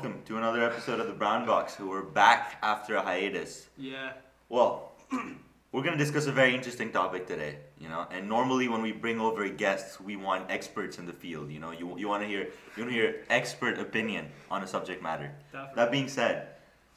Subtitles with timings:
[0.00, 1.74] welcome to another episode of the Brown Box.
[1.74, 3.68] Who we're back after a hiatus.
[3.76, 4.12] Yeah.
[4.48, 4.92] Well,
[5.72, 7.56] we're gonna discuss a very interesting topic today.
[7.78, 11.50] You know, and normally when we bring over guests, we want experts in the field.
[11.50, 12.44] You know, you you want to hear
[12.76, 15.32] you want to hear expert opinion on a subject matter.
[15.52, 15.76] Definitely.
[15.76, 16.48] That being said,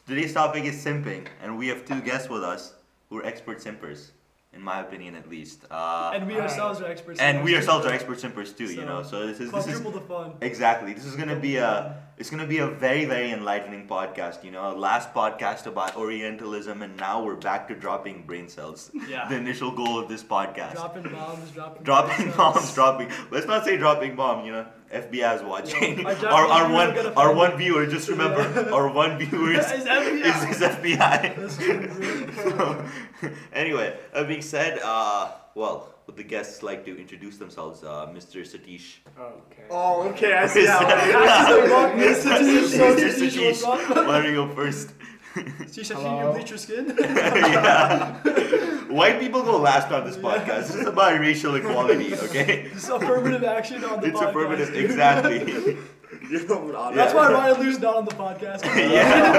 [0.08, 2.74] today's topic is simping, and we have two guests with us
[3.10, 4.14] who are expert simpers,
[4.54, 5.66] in my opinion at least.
[5.70, 6.50] Uh, And we Alright.
[6.50, 7.20] ourselves are experts.
[7.20, 8.72] in and our we ourselves are experts expert simpers too.
[8.74, 10.34] You know, so this is this is the fun.
[10.42, 10.94] Exactly.
[10.94, 14.44] This is gonna be a it's gonna be a very very enlightening podcast.
[14.44, 18.92] You know, last podcast about Orientalism, and now we're back to dropping brain cells.
[19.14, 19.28] Yeah.
[19.28, 20.74] The initial goal of this podcast.
[20.74, 22.56] Dropping bombs, dropping Dropping bombs.
[22.56, 23.10] bombs, dropping.
[23.32, 24.46] Let's not say dropping bomb.
[24.46, 26.00] You know, FBI is watching.
[26.00, 27.36] Yeah, our our our one our offended.
[27.38, 27.86] one viewer.
[27.88, 28.42] Just remember,
[28.74, 30.26] our one viewer is, Is FBI.
[30.30, 31.36] is, is FBI.
[31.36, 32.32] That's true.
[32.44, 32.86] So,
[33.54, 37.84] anyway, that being said, uh, well, would the guests like to introduce themselves?
[37.84, 38.42] Uh, Mr.
[38.52, 38.98] Satish.
[39.18, 39.64] Oh, okay.
[39.70, 42.38] Oh, okay, I see how Welcome, it Mr.
[42.38, 42.78] Satish.
[42.78, 43.10] Mr.
[43.30, 43.90] Satish, what's?
[43.90, 44.90] Why don't you go first?
[45.34, 46.28] Satish, I see Hello.
[46.28, 46.94] you bleach your skin.
[47.00, 48.22] yeah.
[48.94, 50.68] White people go last on this podcast.
[50.68, 52.70] This is about racial equality, okay?
[52.74, 54.30] This is affirmative action on the It's podcast.
[54.30, 55.78] affirmative, exactly.
[56.30, 57.20] You're the one on That's Yeah.
[57.20, 58.64] why Ryan Lou's not on the podcast.
[58.76, 59.34] yeah.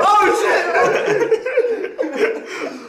[0.02, 1.56] Oh,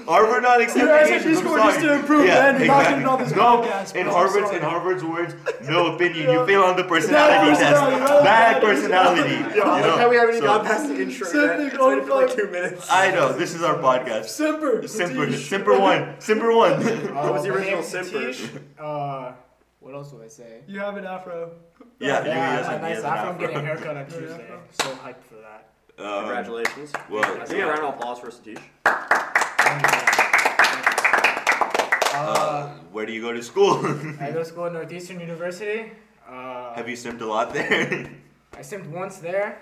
[0.06, 1.88] Harvard not accepting Your Asians, SAT I'm score needs sorry.
[1.88, 2.60] to improve, Yeah, man.
[2.60, 2.94] You're not exactly.
[2.94, 4.06] getting on this no, podcast, in.
[4.08, 5.36] Harvard's in Harvard's words,
[5.68, 6.30] no opinion.
[6.30, 7.72] You fail on the personality Bad test.
[7.82, 8.24] personality, right?
[8.24, 9.22] Bad Bad personality.
[9.22, 9.56] personality.
[9.58, 9.98] you I know?
[9.98, 11.60] how we haven't even So- gone past the intro Send yet.
[11.68, 12.88] It's going waited for like two minutes.
[12.92, 14.26] I know this is our podcast.
[14.26, 14.88] Simper.
[14.88, 15.48] Simper, Satish.
[15.50, 16.72] Simper one, Simper one.
[17.16, 18.32] What was the original name's simper?
[18.80, 19.34] Uh,
[19.80, 20.62] what else do I say?
[20.68, 21.52] You have an afro.
[22.00, 23.30] yeah, yeah, he has I a- have a nice has an afro.
[23.32, 24.48] I'm getting a haircut on Tuesday.
[24.72, 25.68] So hyped for that.
[26.04, 26.92] Um, Congratulations.
[27.10, 28.60] Well, Can we a round of applause for Satish?
[32.14, 33.78] Uh, where do you go to school?
[34.20, 35.92] I go to school at Northeastern University.
[36.28, 38.10] Uh, Have you simped a lot there?
[38.54, 39.58] I simped once there.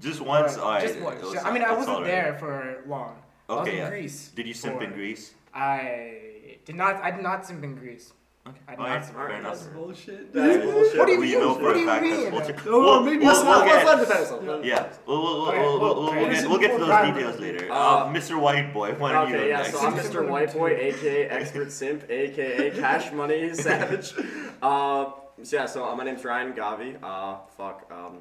[0.00, 0.56] Just once?
[0.56, 0.88] but Alright.
[0.88, 1.22] Just once.
[1.44, 2.10] I mean, I wasn't alright.
[2.10, 3.16] there for long.
[3.48, 3.88] I was Okay, in yeah.
[3.90, 4.30] Greece.
[4.34, 5.34] Did you simp in Greece?
[5.54, 6.96] I did not.
[7.02, 8.12] I did not simp in Greece.
[8.46, 8.58] Okay.
[8.68, 9.16] I did Alright, not simp.
[9.16, 9.52] fair enough.
[9.54, 10.32] That's bullshit.
[10.34, 10.98] That's bullshit.
[10.98, 11.40] What do you we mean?
[11.40, 12.30] know for What do a you fact that's mean?
[12.30, 12.66] bullshit.
[12.66, 13.64] No, We'll- maybe we'll- it's we'll not.
[13.66, 14.64] get- Let's let him defend himself.
[14.66, 17.14] Yeah, we'll, we'll, we'll, Okay, we'll, well, we'll, we'll get, we'll get to those Private.
[17.14, 17.72] details later.
[17.72, 18.38] Uh, Uh, Mr.
[18.38, 19.72] White Boy, why don't you Okay, go yeah, next?
[19.72, 20.28] so I'm Mr.
[20.28, 20.52] White.
[20.52, 24.12] Boy, aka Expert Simp, aka Cash Money Savage.
[24.60, 25.06] Uh,
[25.42, 27.02] so yeah, so uh, my name's Ryan Gavi.
[27.02, 27.90] Uh, fuck.
[27.90, 28.18] Um,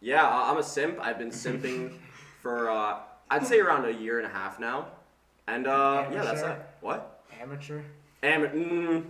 [0.00, 1.00] yeah, uh, I'm a simp.
[1.00, 1.94] I've been simping
[2.42, 2.98] for uh,
[3.28, 4.86] I'd say around a year and a half now.
[5.48, 6.60] And uh, yeah, that's Amateur?
[6.60, 6.66] it.
[6.80, 7.24] What?
[7.40, 7.80] Amateur.
[8.22, 9.04] Am mm,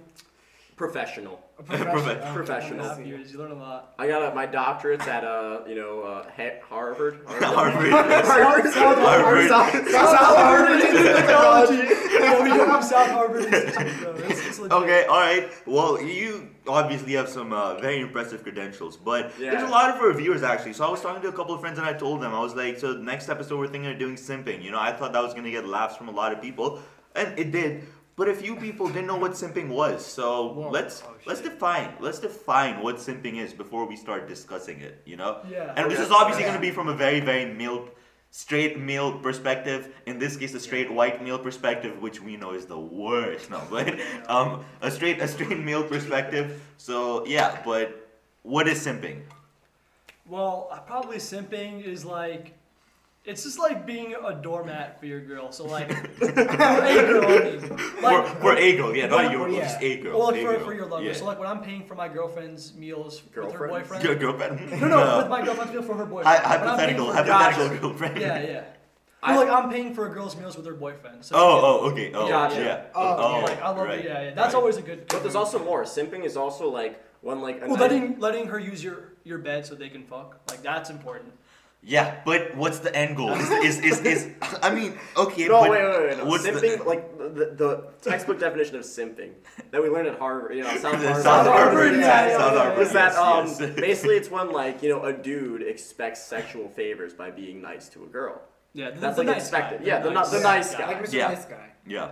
[0.79, 1.41] professional.
[1.59, 2.85] A Profe- okay, professional.
[2.85, 3.05] I Half see.
[3.05, 3.95] years, you learn a lot.
[3.99, 7.21] I got uh, my doctorates at uh, you know, uh, Ha- Harvard.
[7.27, 7.93] Harvard.
[7.93, 8.73] Harvard.
[8.73, 9.49] Harvard.
[9.49, 11.77] South, South Harvard Institute of Technology.
[12.19, 14.15] Yeah, we don't have South Harvard Institute though.
[14.29, 14.73] It's, it's legit.
[14.79, 15.51] Okay, alright.
[15.67, 19.51] Well, you obviously have some uh, very impressive credentials, but Yeah.
[19.51, 20.75] there's a lot of reviewers actually.
[20.75, 22.55] So I was talking to a couple of friends and I told them, I was
[22.55, 24.63] like, so next episode we're thinking of doing simping.
[24.63, 26.81] You know, I thought that was going to get laughs from a lot of people,
[27.17, 27.83] and it did.
[28.19, 30.05] But a few people didn't know what simping was.
[30.05, 30.71] So Whoa.
[30.71, 35.01] let's Oh, let's define let's define what simping is before we start discussing it.
[35.07, 35.39] You know.
[35.49, 35.73] Yeah.
[35.77, 36.51] And this is obviously Yeah.
[36.51, 37.89] going to be from a very, very male,
[38.33, 39.95] straight male perspective.
[40.07, 43.51] In this case, a straight white male perspective, which we know is the worst.
[43.55, 43.95] No, but
[44.29, 46.61] um, a straight, a straight male perspective.
[46.77, 47.87] So yeah, but
[48.43, 49.23] what is simping?
[50.27, 52.58] Well, probably simping is like,
[53.29, 55.53] it's just like being a doormat for your girl.
[55.53, 57.61] So like, for a girl, I mean.
[57.61, 59.63] for, Like, for a girl, yeah, not Yeah, your girl, yeah.
[59.65, 60.19] just a girl.
[60.19, 60.65] Well, like a for, girl.
[60.67, 61.05] for your lover.
[61.05, 61.13] Yeah.
[61.13, 63.73] So like when I'm paying for my girlfriend's meals with her Girlfriend?
[63.73, 64.05] boyfriend.
[64.05, 64.55] Your girlfriend.
[64.81, 66.39] No, no, with my girlfriend's meal for her boyfriend.
[66.39, 68.21] Hy- When hypothetical, for- hypothetical girlfriend.
[68.21, 68.65] Yeah, yeah.
[69.23, 71.25] I- No, like I'm paying for a girl's meals with her boyfriend.
[71.25, 72.13] So Oh, oh, okay.
[72.15, 72.61] Oh, Gotcha.
[72.61, 72.83] yeah.
[72.95, 73.99] Oh, oh, like I love right.
[73.99, 74.05] it.
[74.07, 74.35] Yeah, yeah.
[74.35, 74.61] That's right.
[74.61, 75.07] always a good.
[75.09, 75.83] But there's also more.
[75.85, 79.75] Simping is also like when like well, letting letting her use your your bed so
[79.75, 80.41] they can fuck.
[80.49, 81.33] Like that's important.
[81.81, 83.33] Yeah, but what's the end goal?
[83.33, 84.29] Is is is, is
[84.63, 86.19] I mean, okay, No, but wait, wait, wait.
[86.19, 86.25] No.
[86.27, 89.33] what's the- Simping, like the, the textbook definition of simping
[89.71, 91.23] that we learned at Harvard, you know, South Harvard.
[91.23, 92.87] South Harvard, Harvard, yeah, yeah, yeah, South yeah, Harvard.
[92.87, 93.59] is that um yes.
[93.77, 98.03] basically it's when like you know a dude expects sexual favors by being nice to
[98.03, 98.43] a girl.
[98.75, 99.79] Yeah, the, That's the like nice expected.
[99.81, 100.87] Guy, Yeah, the ni- the nice guy.
[100.89, 101.13] Like Mr.
[101.13, 101.29] Yeah.
[101.29, 101.69] Nice Guy.
[101.87, 102.09] yeah.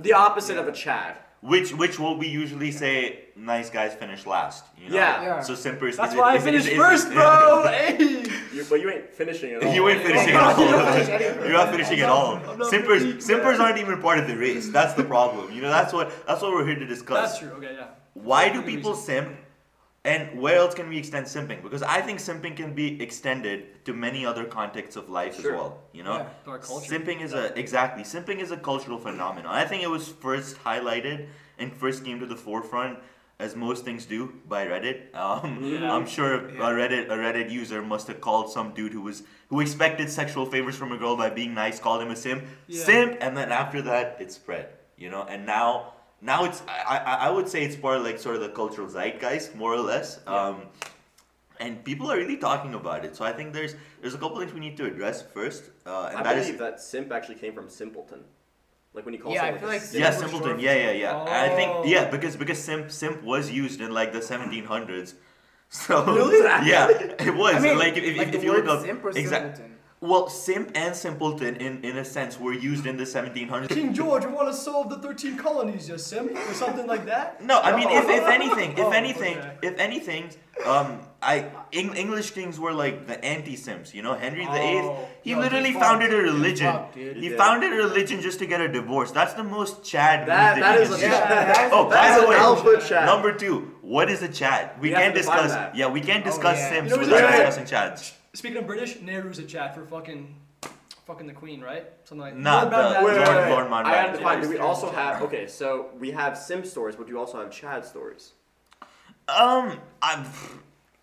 [0.00, 1.16] The opposite of a Chad.
[1.42, 4.64] Which which will we usually say nice guys finish last?
[4.78, 4.96] You know?
[4.96, 5.22] Yeah.
[5.22, 5.40] Yeah.
[5.42, 5.96] So simpers.
[5.96, 7.64] That's is why it, I is finished first, bro.
[7.66, 8.24] hey.
[8.52, 9.72] You, but you ain't finishing it all.
[9.74, 10.64] You ain't finishing at all.
[10.64, 11.42] You don't finish anything.
[11.44, 12.64] You're not finishing at all.
[12.64, 14.68] Simpers simpers aren't even part of the race.
[14.70, 15.52] That's the problem.
[15.52, 17.30] You know, that's what that's what we're here to discuss.
[17.32, 17.50] That's true.
[17.58, 17.86] Okay, yeah.
[18.14, 19.36] Why do people simp?
[20.04, 21.62] And where else can we extend simping?
[21.62, 25.52] Because I think simping can be extended to many other contexts of life Sure.
[25.54, 25.78] as well.
[25.92, 26.50] You know, Yeah.
[26.50, 26.92] Our culture.
[26.92, 28.02] Simping is a exactly.
[28.02, 29.54] Simping is a cultural phenomenon.
[29.54, 32.98] I think it was first highlighted and first came to the forefront
[33.42, 34.98] as most things do, by Reddit.
[35.24, 35.92] Um, Yeah.
[35.94, 36.68] I'm sure Yeah.
[36.68, 40.46] a Reddit a Reddit user must have called some dude who was who expected sexual
[40.54, 42.84] favors from a girl by being nice, called him a simp, Yeah.
[42.90, 44.66] simp, and then after that it spread.
[45.02, 45.68] You know, and now
[46.32, 48.88] now it's I, I I would say it's part of like sort of the cultural
[48.96, 50.08] zeitgeist, more or less.
[50.36, 50.56] Um,
[51.64, 53.14] and people are really talking about it.
[53.18, 56.18] So I think there's there's a couple things we need to address first, uh, and
[56.18, 58.20] I that is believe that simp actually came from simpleton.
[58.94, 60.00] Like when you call Yeah, I feel like simp.
[60.00, 60.58] yeah, simpleton.
[60.58, 61.20] Yeah, yeah, yeah.
[61.22, 61.56] And I Oh.
[61.56, 65.14] think yeah, because because simp simp was used in like the 1700s.
[65.74, 66.40] So Really?
[66.68, 66.88] yeah,
[67.28, 69.02] it was I mean, like if, if, like if the you word look up simp
[69.04, 69.71] or exact- simpleton?
[70.02, 73.68] Well, simp and simpleton in in a sense were used in the 1700s.
[73.68, 77.40] King George, we want to solve the 13 colonies, you simp, or something like that.
[77.50, 79.58] No, I mean, if, if anything, if Oh, anything, okay.
[79.68, 80.24] if anything,
[80.66, 80.88] um,
[81.22, 81.34] I
[81.72, 83.94] Eng- English kings were like the anti-simps.
[83.94, 84.84] You know, Henry the Eighth.
[84.84, 85.08] Oh.
[85.22, 86.74] He literally founded a religion.
[86.92, 87.18] dude.
[87.18, 89.12] He founded a religion just to get a divorce.
[89.12, 90.26] That's the most Chad.
[90.26, 91.06] That that you is a.
[91.06, 93.06] Yeah, Oh, by the way, alpha Chad.
[93.06, 94.72] Number two, what is a Chad?
[94.80, 95.52] We We can't discuss.
[95.76, 96.70] Yeah, we can't Oh, discuss yeah.
[96.72, 97.46] simps You know without Chad?
[97.46, 98.12] discussing Chads.
[98.34, 100.34] Speaking of British, Nehru's a Chad for fucking,
[101.06, 101.84] fucking the Queen, right?
[102.04, 103.50] Something like Not Lord the- Wait, wait, Lord- wait.
[103.50, 104.42] Lord Mountbatten, I have to find.
[104.42, 105.20] Do we also have?
[105.22, 108.32] Okay, so we have Sim stories, but do you also have Chad stories?
[109.28, 110.24] Um, I'm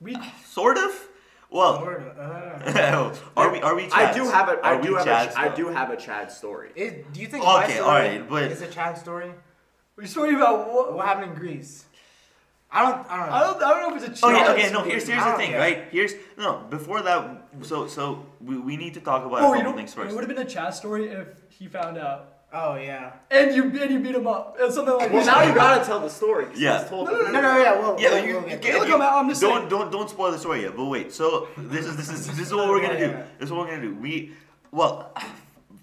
[0.02, 1.08] We, sort of.
[1.52, 1.84] Well,
[2.20, 3.62] uh, are we?
[3.62, 3.84] Are we?
[3.88, 3.92] Chads?
[3.94, 4.54] I do have a.
[4.64, 5.40] I Are do have Chads, a.
[5.40, 6.72] I do have a Chad story.
[6.76, 9.32] is, do you think Okay, my story alright, but- is a Chad story?
[9.96, 10.94] we story about what?
[10.94, 11.86] What happened in Greece?
[12.72, 13.10] I don't.
[13.10, 13.34] I don't know.
[13.34, 14.84] I don't, I don't know if it's a Okay, Chad okay, no.
[14.84, 15.84] Here's here's the thing, get right?
[15.92, 16.64] Here's no.
[16.70, 19.78] Before that, so so we, we need to talk about Oh, a you couple know,
[19.78, 22.34] things it would have been a Chad story if he found out.
[22.54, 23.14] Oh yeah.
[23.30, 24.58] And you, and you beat him up.
[24.60, 26.48] And something like Well, now you gotta tell the story.
[26.56, 26.80] Yeah.
[26.82, 27.78] he's told No, no, the- No, no, yeah.
[27.80, 28.80] Well, Yeah, we'll, you, we'll you get can't.
[28.80, 29.70] Look, you- I'm- I'm just don't saying.
[29.70, 30.76] don't don't spoil the story yet.
[30.76, 33.06] But wait, so this is this is this is what we're gonna do.
[33.06, 33.24] Yeah.
[33.40, 33.94] This is what we're gonna do.
[33.96, 34.34] We
[34.72, 35.14] well,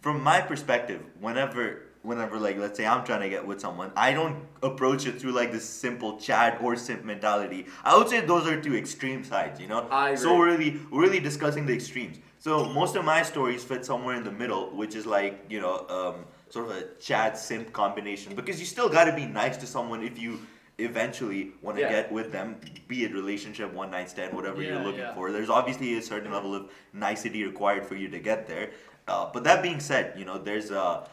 [0.03, 4.13] from my perspective, whenever whenever like let's say I'm trying to get with someone, I
[4.13, 7.67] don't approach it through like this simple Chad or simp mentality.
[7.85, 9.61] I would say those are two extreme sides.
[9.61, 9.87] You know.
[9.91, 10.23] I agree.
[10.23, 12.19] So we're really we're really discussing the extremes.
[12.39, 15.87] So most of my stories fit somewhere in the middle, which is like you know
[15.89, 19.67] um, sort of a Chad simp combination because you still got to be nice to
[19.67, 20.39] someone if you
[20.79, 21.91] eventually want to Yeah.
[21.91, 22.57] get with them,
[22.87, 25.15] be it relationship, one night stand, whatever you're looking yeah.
[25.15, 25.33] for.
[25.33, 28.71] There's obviously a certain level of nicety required for you to get there.
[29.09, 31.07] Uh, but that being said, you know there's uh,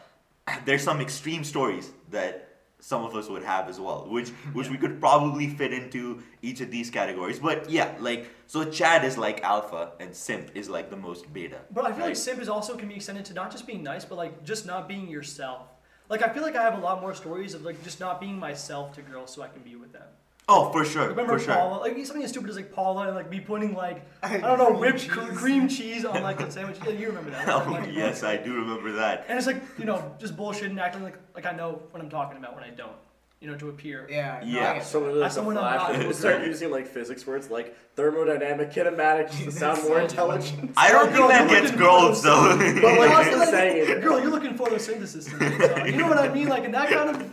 [0.64, 2.50] there's some extreme stories that
[2.80, 6.60] some of us would have as well, which which we could probably fit into each
[6.60, 7.38] of these categories.
[7.38, 11.60] But yeah, like so Chad is like alpha and simp is like the most beta.
[11.70, 14.04] But I feel like simp is also can be extended to not just being nice,
[14.04, 15.68] but like just not being yourself.
[16.08, 18.38] Like I feel like I have a lot more stories of like just not being
[18.38, 20.08] myself to girls so I can be with them.
[20.46, 21.54] Oh, for sure, Remember for sure.
[21.54, 21.78] Paula?
[21.80, 24.58] Like something as stupid as like Paula and like me putting like I I- don't
[24.58, 25.38] know cream whipped cr- cheese.
[25.38, 26.76] cream cheese on like a sandwich.
[26.84, 27.46] Yeah, you remember that?
[27.46, 27.66] right?
[27.66, 29.24] Oh Like, yes, I do remember that.
[29.28, 32.10] And it's like you know just bullshit and acting like like I know what I'm
[32.10, 32.92] talking about when I don't.
[33.40, 34.06] You know to appear.
[34.10, 34.40] Yeah.
[34.42, 34.70] no, Yeah.
[34.70, 35.04] I get So that.
[35.06, 38.72] literally, That's the someone I'm flash, not- people start using like physics words like thermodynamic,
[38.72, 40.72] kinematic just to sound more intelligent.
[40.78, 42.56] I don't Girl, think that gets looking girls though.
[42.82, 44.02] But like Also, you're saying it.
[44.02, 45.58] girl, you're looking photosynthesis tonight.
[45.78, 46.48] So, you know what I mean?
[46.48, 47.30] Like, in that kind of gets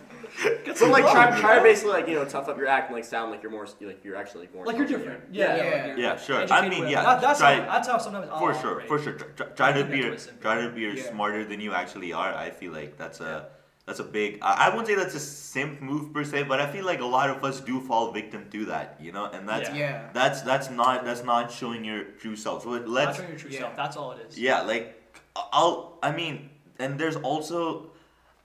[0.74, 2.96] So like some try, try to basically like you know tough up your act and
[2.96, 5.22] like sound like you're more like you're actually like more like you're different.
[5.30, 5.62] Yeah, Yeah.
[5.76, 6.46] like you're Yeah, sure.
[6.52, 8.88] I mean, yeah, That, that's try- how, that's how sometimes I'll for sure, operate.
[8.88, 9.12] for sure.
[9.12, 11.10] Try, try, try to be that's try to be Yeah.
[11.10, 12.32] smarter than you actually are.
[12.34, 13.48] I feel like that's a
[13.86, 14.38] that's a big.
[14.42, 17.04] I, I wouldn't say that's a simp move per se, but I feel like a
[17.18, 18.96] lot of us do fall victim to that.
[19.00, 19.76] You know, and that's Yeah.
[19.76, 20.08] Yeah.
[20.14, 22.62] that's that's not that's not showing your true self.
[22.62, 23.58] So let's showing your true yeah.
[23.60, 23.76] self.
[23.76, 24.38] That's all it is.
[24.38, 24.96] yeah, like
[25.36, 27.91] I'll I mean, and there's also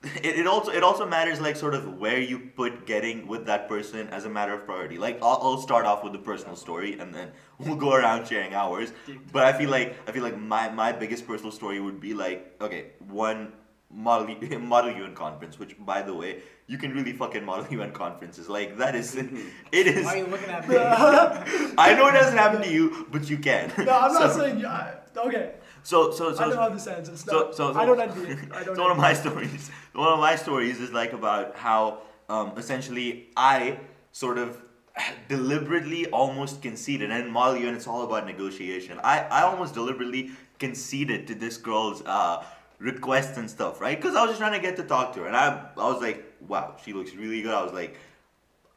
[0.03, 3.67] it, it also it also matters like sort of where you put getting with that
[3.67, 4.97] person as a matter of priority.
[4.97, 8.53] Like I'll, I'll start off with the personal story and then we'll go around sharing
[8.53, 8.93] ours.
[9.31, 12.55] But I feel like I feel like my my biggest personal story would be like
[12.61, 13.53] okay one
[13.89, 18.49] model model UN conference, which by the way you can really fucking model UN conferences
[18.49, 19.15] like that is
[19.71, 20.05] it is.
[20.05, 20.75] Why are you looking at me?
[21.77, 23.71] I know it doesn't happen to you, but you can.
[23.77, 24.59] No, I'm not So- saying.
[24.59, 25.53] Yeah, okay,
[25.83, 27.09] So so so I don't know how this ends.
[27.09, 27.55] It's so, not.
[27.55, 28.39] so, so, I don't envy it.
[28.53, 28.75] I don't.
[28.75, 33.29] so one of my stories, one of my stories is like about how um, essentially
[33.37, 33.79] I
[34.11, 34.61] sort of
[35.29, 38.99] deliberately almost conceded, and Molly, and it's all about negotiation.
[39.03, 42.43] I, I almost deliberately conceded to this girl's uh,
[42.79, 43.99] requests and stuff, right?
[43.99, 46.01] Because I was just trying to get to talk to her, and I, I was
[46.01, 47.53] like, wow, she looks really good.
[47.53, 47.97] I was like,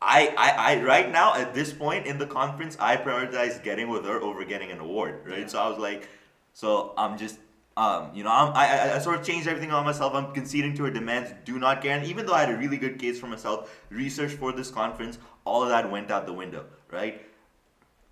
[0.03, 4.05] I, I, I, right now at this point in the conference, I prioritize getting with
[4.07, 5.51] her over getting an award, right?
[5.51, 6.09] So I was like,
[6.55, 7.39] so I'm just,
[7.77, 10.15] um, you know, I'm, I, I, I sort of changed everything on myself.
[10.15, 11.97] I'm conceding to her demands, do not care.
[11.97, 15.19] And even though I had a really good case for myself, research for this conference,
[15.45, 17.21] all of that went out the window, right?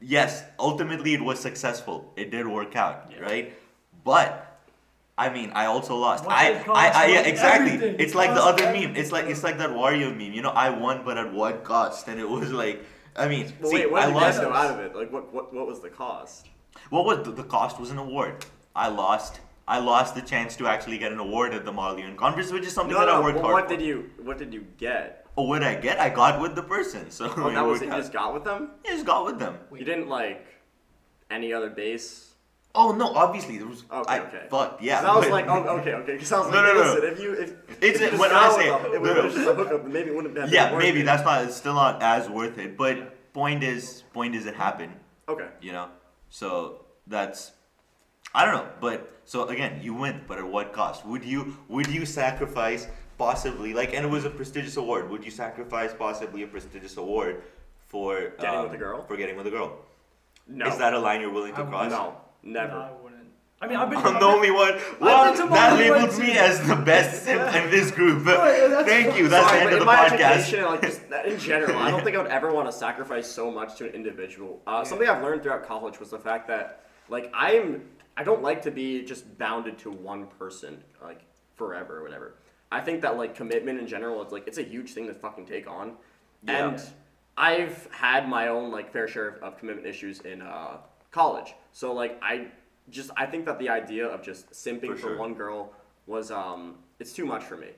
[0.00, 2.12] Yes, ultimately it was successful.
[2.16, 3.20] It did work out, Yeah.
[3.20, 3.58] right?
[4.04, 4.47] But
[5.18, 6.24] I mean, I also lost.
[6.24, 7.72] What I, it I, I, yeah, exactly.
[7.72, 7.96] everything.
[7.98, 8.94] It's like the cost other meme.
[8.96, 10.32] It's like it's like that Wario meme.
[10.32, 12.06] You know, I won, but at what cost?
[12.08, 12.84] And it was like,
[13.16, 14.42] I mean, Well, see, wait, what I did you guys lost.
[14.48, 14.94] know out of it?
[14.94, 16.46] Like, what, what, what was the cost?
[16.90, 17.80] What was the, the cost?
[17.80, 18.44] Was an award.
[18.76, 19.40] I lost.
[19.66, 22.64] I lost the chance to actually get an award at the Model UN conference, which
[22.64, 23.22] is something No, that I no.
[23.22, 23.76] worked Well, hard what for.
[23.76, 25.26] did you, what did you get?
[25.36, 25.98] Oh, what did I get?
[26.00, 27.10] I got with the person.
[27.10, 27.86] So Oh, it that was it.
[27.86, 28.70] You just got with them.
[28.86, 29.58] I just got with them.
[29.76, 30.46] You didn't like
[31.30, 32.27] any other base.
[32.80, 33.82] Oh no, obviously there was.
[33.90, 34.46] Okay, I, okay.
[34.48, 35.00] Fuck yeah.
[35.00, 36.12] 'Cause I was but- like, oh, okay, okay.
[36.12, 36.80] Because I was like, No, no, no.
[36.94, 39.24] listen, if you, if, It's if you when I with say- them, it no, no.
[39.24, 41.04] was just a hookup, then maybe it wouldn't have been yeah, maybe it.
[41.04, 41.44] that's not.
[41.44, 42.76] It's still not as worth it.
[42.76, 44.92] But point is, point is, it happened.
[45.28, 45.48] Okay.
[45.60, 45.88] You know,
[46.30, 47.52] so that's.
[48.34, 51.04] I don't know, but so again, you win, but at what cost?
[51.04, 55.10] Would you would you sacrifice possibly like, and it was a prestigious award.
[55.10, 57.42] Would you sacrifice possibly a prestigious award
[57.88, 59.04] for Getting um, with a girl?
[59.08, 59.78] For getting with a girl.
[60.46, 60.66] No.
[60.68, 61.90] Is that a line you're willing to would- cross?
[61.90, 62.16] no?
[62.48, 62.72] Never.
[62.72, 63.18] No, I wouldn't.
[63.60, 63.98] I mean, I've been.
[63.98, 64.78] I'm the only one.
[65.00, 66.38] Well, that labels me too.
[66.38, 68.24] as the best simp in this group.
[68.24, 69.28] That's Thank you.
[69.28, 70.66] That's Sorry, the end of the my podcast.
[70.66, 73.76] like just in general, I don't think I would ever want to sacrifice so much
[73.78, 74.62] to an individual.
[74.66, 77.82] Uh, Something I've learned throughout college was the fact that, like, I'm
[78.16, 81.22] I don't like to be just bounded to one person like
[81.56, 82.34] forever or whatever.
[82.70, 85.46] I think that like commitment in general is like it's a huge thing to fucking
[85.46, 85.94] take on,
[86.44, 86.68] Yeah.
[86.68, 86.82] and
[87.36, 90.76] I've had my own like fair share of, of commitment issues in uh,
[91.10, 91.54] college.
[91.72, 92.48] So like I
[92.90, 95.16] just I think that the idea of just simping For for, sure.
[95.18, 95.72] one girl
[96.06, 97.68] was um it's too much for me.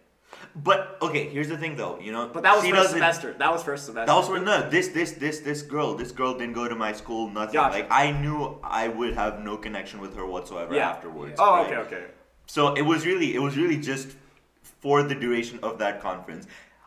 [0.54, 1.98] But okay, here's the thing, though.
[1.98, 3.34] You know, But that was first semester.
[3.36, 4.06] That was first semester.
[4.06, 4.70] That was for no.
[4.70, 5.94] This this this this girl.
[5.96, 7.28] This girl didn't go to my school.
[7.28, 7.54] Nothing.
[7.54, 7.78] Gotcha.
[7.78, 10.88] Like I knew I would have no connection with her whatsoever Yeah.
[10.90, 11.34] afterwards.
[11.38, 11.66] Oh, right?
[11.66, 12.04] okay, okay.
[12.46, 14.16] So it was really it was really just
[14.62, 16.46] for the duration of that conference.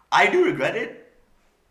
[0.10, 1.14] I do regret it,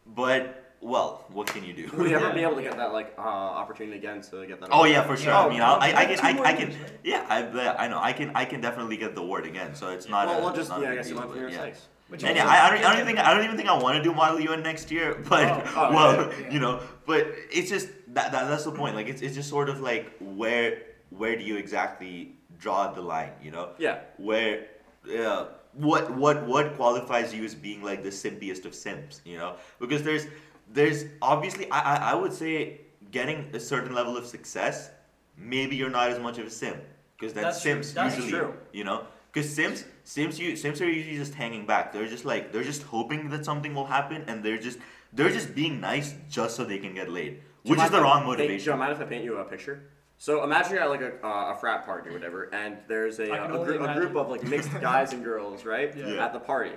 [0.06, 1.88] but well, what can you do?
[1.96, 2.34] Will you ever Yeah.
[2.34, 4.68] be able to get that like uh, opportunity again to get that?
[4.72, 5.32] Oh yeah, for sure.
[5.32, 6.74] Oh, I mean, I'll, I, I can, I, I can,
[7.04, 9.74] yeah, I, I know, I can, I can definitely get the award again.
[9.74, 10.26] So it's not.
[10.26, 11.58] Well, a, we'll just not yeah, I guess you deal, might but for your yeah.
[11.58, 11.86] sakes.
[12.08, 13.96] Which And yeah, I, I, don't, I don't think I don't even think I want
[13.96, 16.50] to do Model UN next year, but Oh, oh, well, yeah, yeah.
[16.50, 18.96] you know, but it's just that, that that's the point.
[18.96, 23.30] Like it's it's just sort of like where where do you exactly draw the line?
[23.42, 24.00] You know, Yeah.
[24.18, 24.66] where
[25.06, 29.22] yeah, what what what qualifies you as being like the simpiest of simps?
[29.24, 30.26] You know, because there's
[30.72, 34.90] there's obviously I I, I would say getting a certain level of success,
[35.36, 36.76] maybe you're not as much of a sim
[37.18, 37.72] because then That's true.
[37.72, 38.54] simps That's usually true.
[38.72, 41.92] you know because Sims, Sims, you Sims are usually just hanging back.
[41.92, 44.78] They're just like they're just hoping that something will happen, and they're just
[45.12, 48.02] they're just being nice just so they can get laid, Do which is the if
[48.02, 48.64] I wrong paint- motivation.
[48.64, 49.88] Do you mind if I paint you a picture?
[50.18, 53.32] So imagine you're at like a, uh, a frat party or whatever, and there's a,
[53.32, 55.96] I can a, only group, a group of like mixed guys and girls, right?
[55.96, 56.08] Yeah.
[56.08, 56.24] Yeah.
[56.24, 56.72] At the party.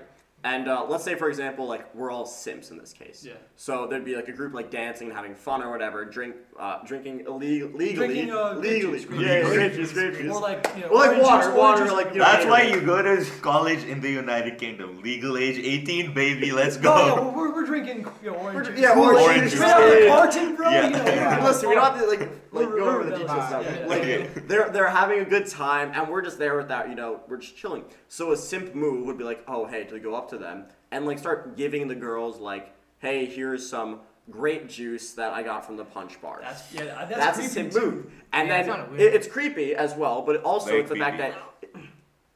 [0.45, 3.25] And uh, let's say, for example, like we're all simps in this case.
[3.27, 3.33] Yeah.
[3.55, 6.83] So there'd be like a group like dancing and having fun or whatever, drink, uh,
[6.85, 9.53] drinking illeg- legally, Drinking, uh, grape legally, juice, grape yeah, juice.
[9.53, 10.31] grape juice, grape juice.
[10.35, 12.45] Or like, you know, Or like orange water, juice, water, orange like, you know, That's
[12.45, 15.01] why you go to college in the United Kingdom.
[15.01, 16.51] Legal age 18, baby.
[16.51, 16.95] Let's Oh, go.
[16.95, 18.79] yeah, we're, we're, we're drinking you know, orange We're- juice.
[18.79, 19.51] yeah, orange Orange juice.
[19.53, 19.59] juice.
[19.61, 20.15] Straight out of the Yeah.
[20.15, 20.69] carton, bro.
[20.69, 20.83] Yeah.
[20.85, 21.43] You know, Yeah.
[21.47, 22.19] Listen, we don't have to like
[22.51, 23.71] like River- go over the River details Valley, now.
[23.71, 23.87] yeah, yeah.
[23.87, 24.29] Like Okay.
[24.47, 27.57] they're they're having a good time, and we're just there without you know we're just
[27.57, 27.83] chilling.
[28.07, 31.05] So a simp move would be like, oh hey, to go up to them and
[31.05, 33.99] like start giving the girls like, hey, here's some
[34.31, 36.39] grape juice that I got from the punch bar.
[36.41, 36.83] That's yeah.
[37.09, 40.21] That's, That's a creepy simp move, and Yeah, then kinda it, it's creepy as well.
[40.23, 41.33] But also Very it's the fact that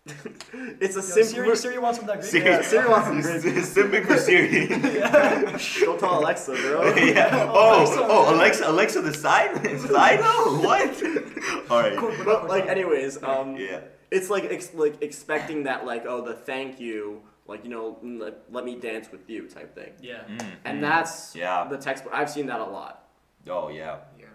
[0.81, 1.57] it's a Yo, simp Siri, move.
[1.57, 2.23] Siri wants some that.
[2.23, 4.67] Siri, Yeah, Siri wants some grape Simping for Siri.
[5.85, 6.95] Don't tell Alexa, bro.
[6.95, 7.47] yeah.
[7.51, 10.19] Oh, oh, Alexa, Alexa, the side, side.
[10.19, 11.03] What?
[11.71, 11.97] All right.
[11.97, 13.81] Cool, But like, anyways, um, Yeah.
[14.11, 18.19] it's like ex- like expecting that like oh the thank you like you know mm,
[18.19, 20.21] let, let me dance with you type thing Yeah.
[20.65, 21.67] and that's Yeah.
[21.69, 23.07] the textbook i've seen that a lot
[23.49, 23.97] Oh yeah.
[24.19, 24.25] Yeah.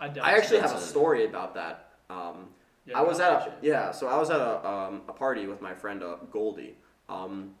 [0.00, 2.48] I, doubt i actually have a story about that um,
[2.86, 5.60] Yeah, i was at a yeah so i was at a, um, a party with
[5.62, 6.76] my friend uh, goldie
[7.08, 7.54] um,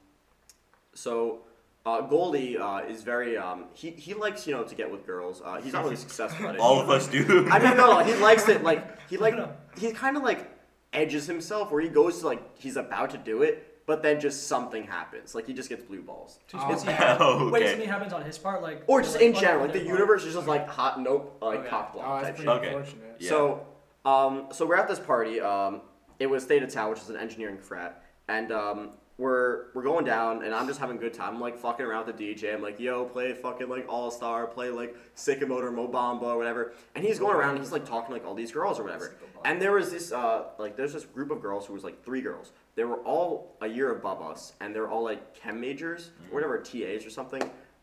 [0.94, 1.40] so
[1.86, 5.42] uh, Goldie uh, is very um, he, he likes you know to get with girls.
[5.44, 6.60] Uh, he's not really successful at it.
[6.60, 7.46] All of us do.
[7.50, 8.62] I mean, no, no, he likes it.
[8.64, 9.52] Like he like No, no.
[9.78, 10.50] he kind of like
[10.94, 14.46] edges himself where he goes to like he's about to do it, but then just
[14.48, 15.34] something happens.
[15.34, 16.96] Like he just gets blue balls, Too Oh, spicy.
[17.20, 17.70] Oh, Wait, okay.
[17.72, 20.22] something happens on his part, like or just like, in general, like the their universe
[20.22, 20.28] part?
[20.28, 21.68] is just like hot nope, like Okay.
[21.68, 22.46] cock block Oh, type shit.
[22.46, 22.66] pretty Okay.
[22.68, 23.16] unfortunate.
[23.18, 23.28] Yeah.
[23.28, 23.66] So,
[24.04, 25.40] um, so we're at this party.
[25.40, 25.80] Um,
[26.18, 30.42] it was Theta Tau, which is an engineering frat, and um, we're we're going down,
[30.44, 31.34] and I'm just having a good time.
[31.34, 32.54] I'm like fucking around with the DJ.
[32.54, 36.22] I'm like, yo, play fucking like All Star, play like Sicko Mode or Mo Bamba
[36.22, 36.72] or whatever.
[36.94, 39.14] And he's going around, and he's like talking to, like all these girls or whatever.
[39.44, 42.20] And there was this uh, like there's this group of girls who was like three
[42.20, 42.52] girls.
[42.76, 46.58] They were all a year above us, and they're all like chem majors or whatever
[46.58, 47.42] TAs or something.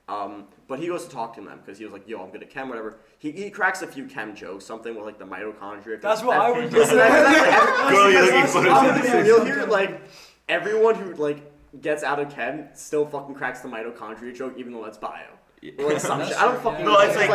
[0.10, 2.44] Um, but he goes to talk to them because he was like, "Yo, I'm good
[2.44, 6.02] at chem, whatever." He, he cracks a few chem jokes, something with like the mitochondria.
[6.02, 6.98] That's what that- I would Listen, do.
[6.98, 9.22] that- that- Girl, you're looking That's for what I would photosynthesis.
[9.24, 9.28] do.
[9.28, 10.02] You'll hear like
[10.50, 11.50] everyone who like
[11.82, 15.22] gets out of chem still fucking cracks the mitochondria joke, even though that's bio.
[15.80, 16.36] Or like some shit.
[16.36, 16.86] I don't fucking yeah.
[16.86, 17.00] No, know.
[17.00, 17.30] it's like,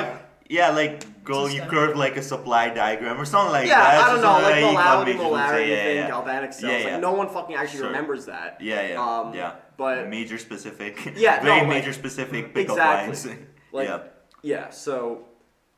[0.48, 1.76] yeah, like girl, It's you standard.
[1.76, 3.94] curved like a supply diagram or something like yeah, that.
[3.94, 6.08] Yeah, I don't know, like that econ molality, majors molarity yeah, thing, yeah.
[6.08, 6.84] galvanic cells.
[6.84, 7.86] Yeah, Like no one fucking actually Sure.
[7.88, 8.58] remembers that.
[8.60, 9.54] Yeah, yeah, Um, yeah.
[9.76, 10.98] but- major specific.
[11.16, 13.32] Yeah, very no, like- major specific pickup Exactly.
[13.34, 13.48] lines.
[13.72, 14.02] Like yeah.
[14.42, 15.24] yeah, so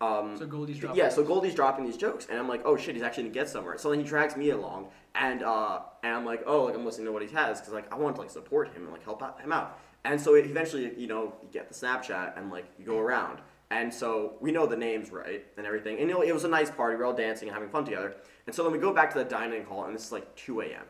[0.00, 0.98] um So Goldie's dropping.
[0.98, 3.48] yeah, so Goldie's dropping these jokes, and I'm like, oh shit, he's actually gonna get
[3.48, 3.76] somewhere.
[3.78, 7.06] So then he drags me along, and uh, and I'm like, oh, like I'm listening
[7.06, 9.22] to what he has, because like I want to like support him and like help
[9.22, 9.80] out, him out.
[10.04, 13.92] And so eventually, you know, you get the Snapchat, and like you go around, and
[13.92, 16.70] so we know the names right and everything, and you know it was a nice
[16.70, 16.96] party.
[16.96, 18.16] We're all dancing and having fun together.
[18.46, 20.62] And so then we go back to the dining hall, and this is like 2
[20.62, 20.84] a.m.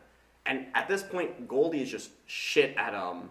[0.45, 3.29] And at this point, Goldie is just shit at um,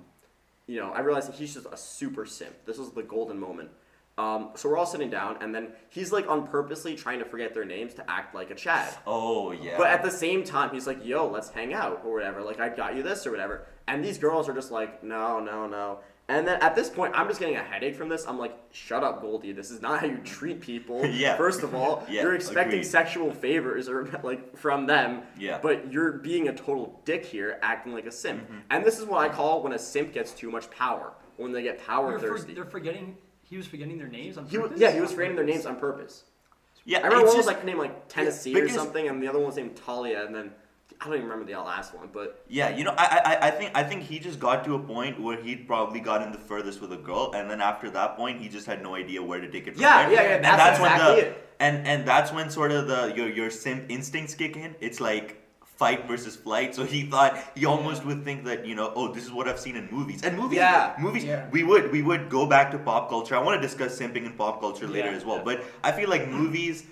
[0.69, 2.55] you know, I realized that he's just a super simp.
[2.67, 3.71] This was the golden moment.
[4.19, 7.55] Um, so we're all sitting down, and then he's like on purposely trying to forget
[7.55, 8.95] their names to act like a Chad.
[9.07, 9.79] Oh yeah.
[9.79, 12.43] But at the same time, he's like, "Yo, let's hang out or whatever.
[12.43, 15.67] Like, I got you this or whatever." And these girls are just like, "No, no,
[15.69, 18.27] no." And then at this point, I'm just getting a headache from this.
[18.29, 19.53] I'm like, "Shut up, Goldie.
[19.53, 21.05] This is not how you treat people.
[21.19, 21.37] Yeah.
[21.39, 22.85] First of all, Yeah, you're expecting agreed.
[22.91, 25.23] sexual favors or like from them.
[25.39, 25.59] Yeah.
[25.63, 28.43] But you're being a total dick here, acting like a simp.
[28.45, 28.59] Mm-hmm.
[28.71, 31.15] And this is what I call when a simp gets too much power.
[31.39, 33.17] When they get power They're, for, they're forgetting.
[33.43, 34.79] He was forgetting their names on He purpose.
[34.79, 36.25] yeah, he was forgetting their names on purpose.
[36.85, 39.23] yeah, I remember it's one was just- like named like Tennessee because- or something, and
[39.23, 40.53] the other one was named Talia, and then
[41.01, 43.71] I don't even remember the last one, but Yeah, you know, I, I I think
[43.75, 46.93] I think he just got to a point where he'd probably gotten the furthest with
[46.93, 49.67] a girl, and then after that point, he just had no idea where to take
[49.69, 50.13] it from Yeah, there.
[50.13, 51.55] yeah, yeah, And that's when exactly the it.
[51.61, 54.75] and and that's when sort of the your your simp instincts kick in.
[54.81, 55.37] It's like
[55.77, 56.75] fight versus flight.
[56.75, 59.61] So he thought he almost would think that you know, oh, this is what I've
[59.61, 60.25] seen in movies.
[60.25, 60.97] And movies, Yeah.
[60.99, 61.25] movies.
[61.25, 61.49] Yeah.
[61.53, 63.37] We would we would go back to pop culture.
[63.37, 65.37] I want to discuss simping in pop culture later Yeah, as well.
[65.37, 65.45] yeah.
[65.51, 66.85] But I feel like movies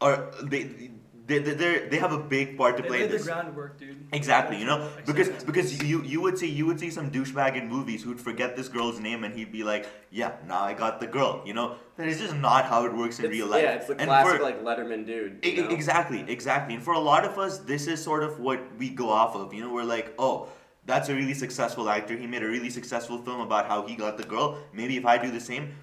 [0.00, 0.90] are they.
[1.28, 3.26] They, they, they're- have a big part to They play in laid the this.
[3.26, 4.06] groundwork, dude.
[4.12, 7.68] Exactly, you know, because because you you would see you would see some douchebag in
[7.68, 11.06] movies who'd forget this girl's name and he'd be like, yeah, now I got the
[11.06, 11.76] girl, you know.
[11.96, 13.62] That is just not how it works in it's, real life.
[13.62, 15.44] yeah, it's the And classic for- like Letterman dude.
[15.44, 15.68] You know?
[15.78, 16.74] Exactly, exactly.
[16.76, 19.52] And for a lot of us, this is sort of what we go off of.
[19.52, 20.48] You know, we're like, oh,
[20.86, 22.16] that's a really successful actor.
[22.16, 24.56] He made a really successful film about how he got the girl.
[24.72, 25.74] Maybe if I do the same,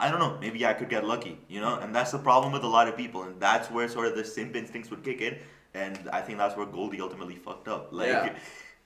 [0.00, 1.76] I don't know, maybe I could get lucky, you know?
[1.76, 3.24] And that's the problem with a lot of people.
[3.24, 5.38] And that's where sort of the simp instincts would kick in.
[5.74, 7.88] And I think that's where Goldie ultimately fucked up.
[7.92, 8.36] Like, Yeah.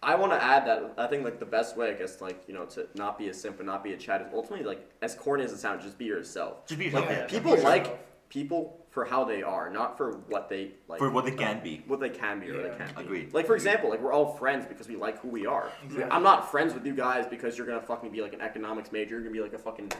[0.05, 2.55] I want to add that I think like the best way, I guess, like you
[2.55, 5.14] know, to not be a simp and not be a Chad is ultimately like as
[5.14, 6.66] corny as it sounds, just be yourself.
[6.66, 7.38] just be Like yourself, yeah.
[7.38, 10.98] people be like people for how they are, not for what they like.
[10.98, 11.85] For what they can uh, be.
[11.87, 12.62] What they can be or Yeah.
[12.72, 13.03] they can't be.
[13.05, 13.33] Agreed.
[13.33, 15.70] Like for example, like we're all friends because we like who we are.
[15.85, 16.11] Exactly.
[16.11, 19.11] I'm not friends with you guys because you're gonna fucking be like an economics major.
[19.14, 19.92] You're gonna be like a fucking.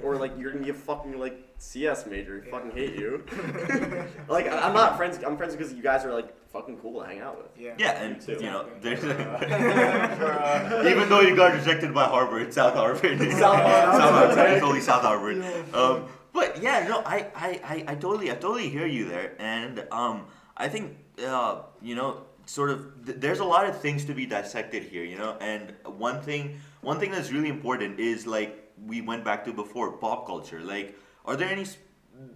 [0.00, 2.44] Or like you're gonna be a fucking like CS major.
[2.46, 3.24] I fucking hate you.
[4.28, 5.18] like I- I'm not friends.
[5.26, 7.48] I'm friends because you guys are like fucking cool to hang out with.
[7.58, 7.74] Yeah.
[7.78, 8.34] Yeah, and too.
[8.34, 9.02] you know, there's
[10.86, 14.00] even though you got rejected by Harvard, South Harvard, South Harvard.
[14.00, 15.44] South Harvard, it's only South Harvard.
[15.74, 19.84] Um, but yeah, no, I, I, I, I totally, I totally hear you there, and
[19.90, 24.14] um, I think uh, you know, sort of, th- there's a lot of things to
[24.14, 28.64] be dissected here, you know, and one thing, one thing that's really important is like
[28.86, 30.60] we went back to before, pop culture.
[30.60, 31.62] Like, are there any?
[31.62, 31.76] s-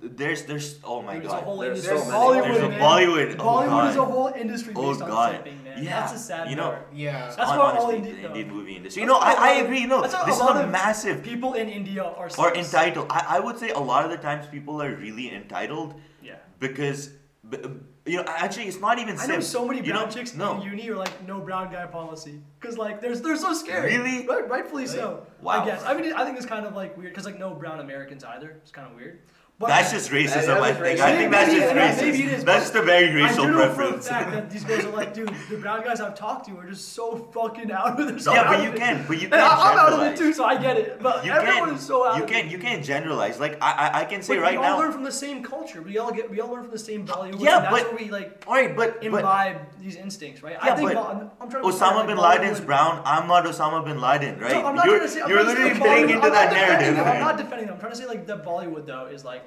[0.00, 1.42] There's, there's, oh my There's god.
[1.42, 1.98] a whole There's industry.
[1.98, 2.14] so many.
[2.22, 2.81] Bollywood, There's a man.
[2.87, 5.11] Bollywood, oh Bollywood is a whole industry Oh, based God.
[5.11, 5.83] on simping, man.
[5.85, 6.88] Yeah, That's a sad you know, part.
[6.94, 7.20] yeah.
[7.26, 8.28] That's Hon- what all honestly, Indi- the no.
[8.28, 9.02] Indian movie industry.
[9.02, 9.87] You know, I, I, I a lot of- agree.
[9.87, 12.59] No, that's what this a is a massive People in India are or simps.
[12.62, 13.07] entitled.
[13.11, 15.90] I, I would say a lot of the times people are really entitled
[16.22, 16.37] Yeah.
[16.61, 17.11] because
[17.50, 17.59] b-
[18.04, 19.42] you know actually it's not even I know simp.
[19.44, 22.40] so many you brown know, chicks no in uni are like no brown guy policy
[22.60, 23.96] because like they're they're so scary.
[23.96, 24.26] Really?
[24.26, 25.26] Right, rightfully so.
[25.40, 25.62] Wow.
[25.62, 25.84] I guess.
[25.84, 28.50] I mean, I think it's kind of like weird because like no brown Americans either.
[28.62, 29.20] It's kind of weird.
[29.62, 30.61] But that's just racism.
[30.61, 30.98] I think.
[30.98, 32.03] I think that's just racist.
[32.03, 34.51] maybe it is, that's but a very I racial do know for a fact that
[34.51, 37.70] these girls are like, dude, the brown guys I've talked to are just so fucking
[37.70, 38.37] out of themselves.
[38.37, 40.61] Yeah, but you can, but you can't I- I'm out of it too, so I
[40.61, 41.01] get it.
[41.01, 43.38] But You everyone can, is so out you can, you can't generalize.
[43.38, 44.79] Like I, I, I can say But right we all now.
[44.81, 45.81] learn from the same culture.
[45.81, 47.40] We all get, we all learn from the same Bollywood.
[47.40, 50.57] Yeah, and that's but- where we like All right, but but imbibe these instincts, right?
[50.61, 53.01] Yeah, I think but, I'm, I'm trying to Osama bin Laden's brown.
[53.05, 54.55] I'm not Osama bin Laden, right?
[54.55, 55.18] No, I'm not you're trying to say.
[55.20, 56.98] You're trying to say literally fitting into that narrative.
[56.98, 57.75] I'm not defending them.
[57.77, 59.42] I'm trying to say like that Bollywood though is like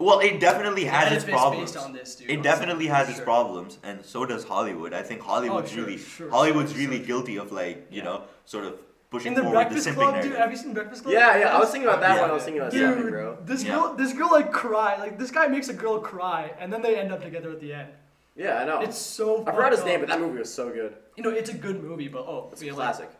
[0.00, 1.72] Well, it definitely has its problems.
[1.72, 2.30] based on this, dude.
[2.30, 4.92] It on definitely has for its problems, and so does Hollywood.
[4.94, 7.06] I think Hollywood's Oh, sure, really sure, Hollywood's sure, really sure.
[7.06, 8.04] guilty of like you Yeah.
[8.04, 10.30] know sort of pushing In the forward the Breakfast simping Club, narrative.
[10.32, 10.40] dude.
[10.40, 11.12] Have you seen Breakfast Club?
[11.12, 11.54] Yeah, yeah.
[11.56, 12.22] I was thinking about that Yeah.
[12.22, 13.36] when I was thinking about Dude, Sammy, bro.
[13.44, 13.74] this Yeah.
[13.74, 14.96] girl, this girl like cry.
[14.96, 17.72] Like this guy makes a girl cry, and then they end up together at the
[17.74, 17.88] end.
[18.36, 18.80] Yeah, I know.
[18.80, 19.42] It's so.
[19.46, 20.94] I forgot his fucked name, but that movie was so good.
[21.16, 23.10] You know, it's a good movie, but oh, It's we a have, like- classic.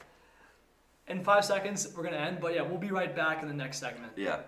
[1.08, 2.38] in five seconds we're gonna end.
[2.40, 4.12] But yeah, we'll be right back in the next segment.
[4.16, 4.38] Yeah.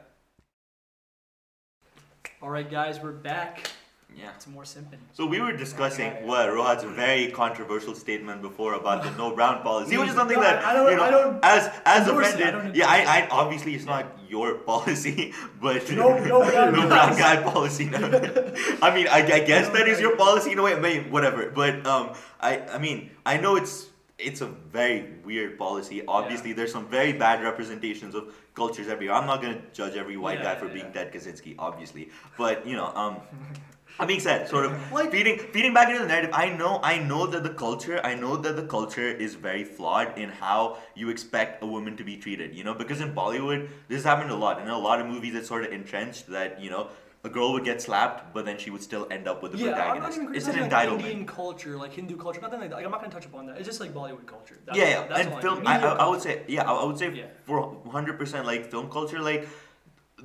[2.43, 3.71] All right, guys, we're back.
[4.15, 4.29] Yeah.
[4.37, 4.99] It's more simping.
[5.15, 9.97] So we were discussing what Rohat's very controversial statement before about the no brown policy,
[9.97, 12.27] which is something No, that I don't- you know, I don't as as endorse.
[12.27, 12.53] I offended.
[12.53, 17.17] don't yeah, I, I obviously it's not your policy, but No- no brown no brown
[17.17, 17.87] guy policy.
[17.87, 17.99] No.
[18.83, 20.79] I mean, I, I guess that is your policy in a way.
[20.79, 23.87] Maybe whatever, but um, I I mean, I know it's
[24.23, 26.03] it's a very weird policy.
[26.07, 29.17] Obviously, there's some very bad representations of cultures everywhere.
[29.17, 31.05] I'm not gonna judge every white Yeah, guy for yeah, being yeah.
[31.05, 33.17] Ted Kaczynski, obviously, but you know, um.
[33.99, 36.99] That being said, sort of Like- feeding feeding back into the narrative, I know I
[36.99, 41.11] know that the culture I know that the culture is very flawed in how you
[41.11, 42.55] expect a woman to be treated.
[42.55, 44.59] You know, because in Bollywood this happened a lot.
[44.61, 46.89] And in a lot of movies it's sort of entrenched that, you know,
[47.25, 49.67] a girl would get slapped, but then she would still end up with the Yeah,
[49.67, 50.19] I'm not protagonist.
[50.19, 50.97] even it's an criticizing entitlement.
[51.03, 52.77] like Indian culture, like Hindu culture, nothing like that.
[52.77, 53.59] Like, I'm not gonna touch upon that.
[53.59, 54.59] It's just like Bollywood culture.
[54.67, 55.63] That's yeah, yeah, that's and film.
[55.67, 57.27] I, I, I would say, yeah, I, I would say Yeah.
[57.45, 59.47] for hundred percent like film culture, like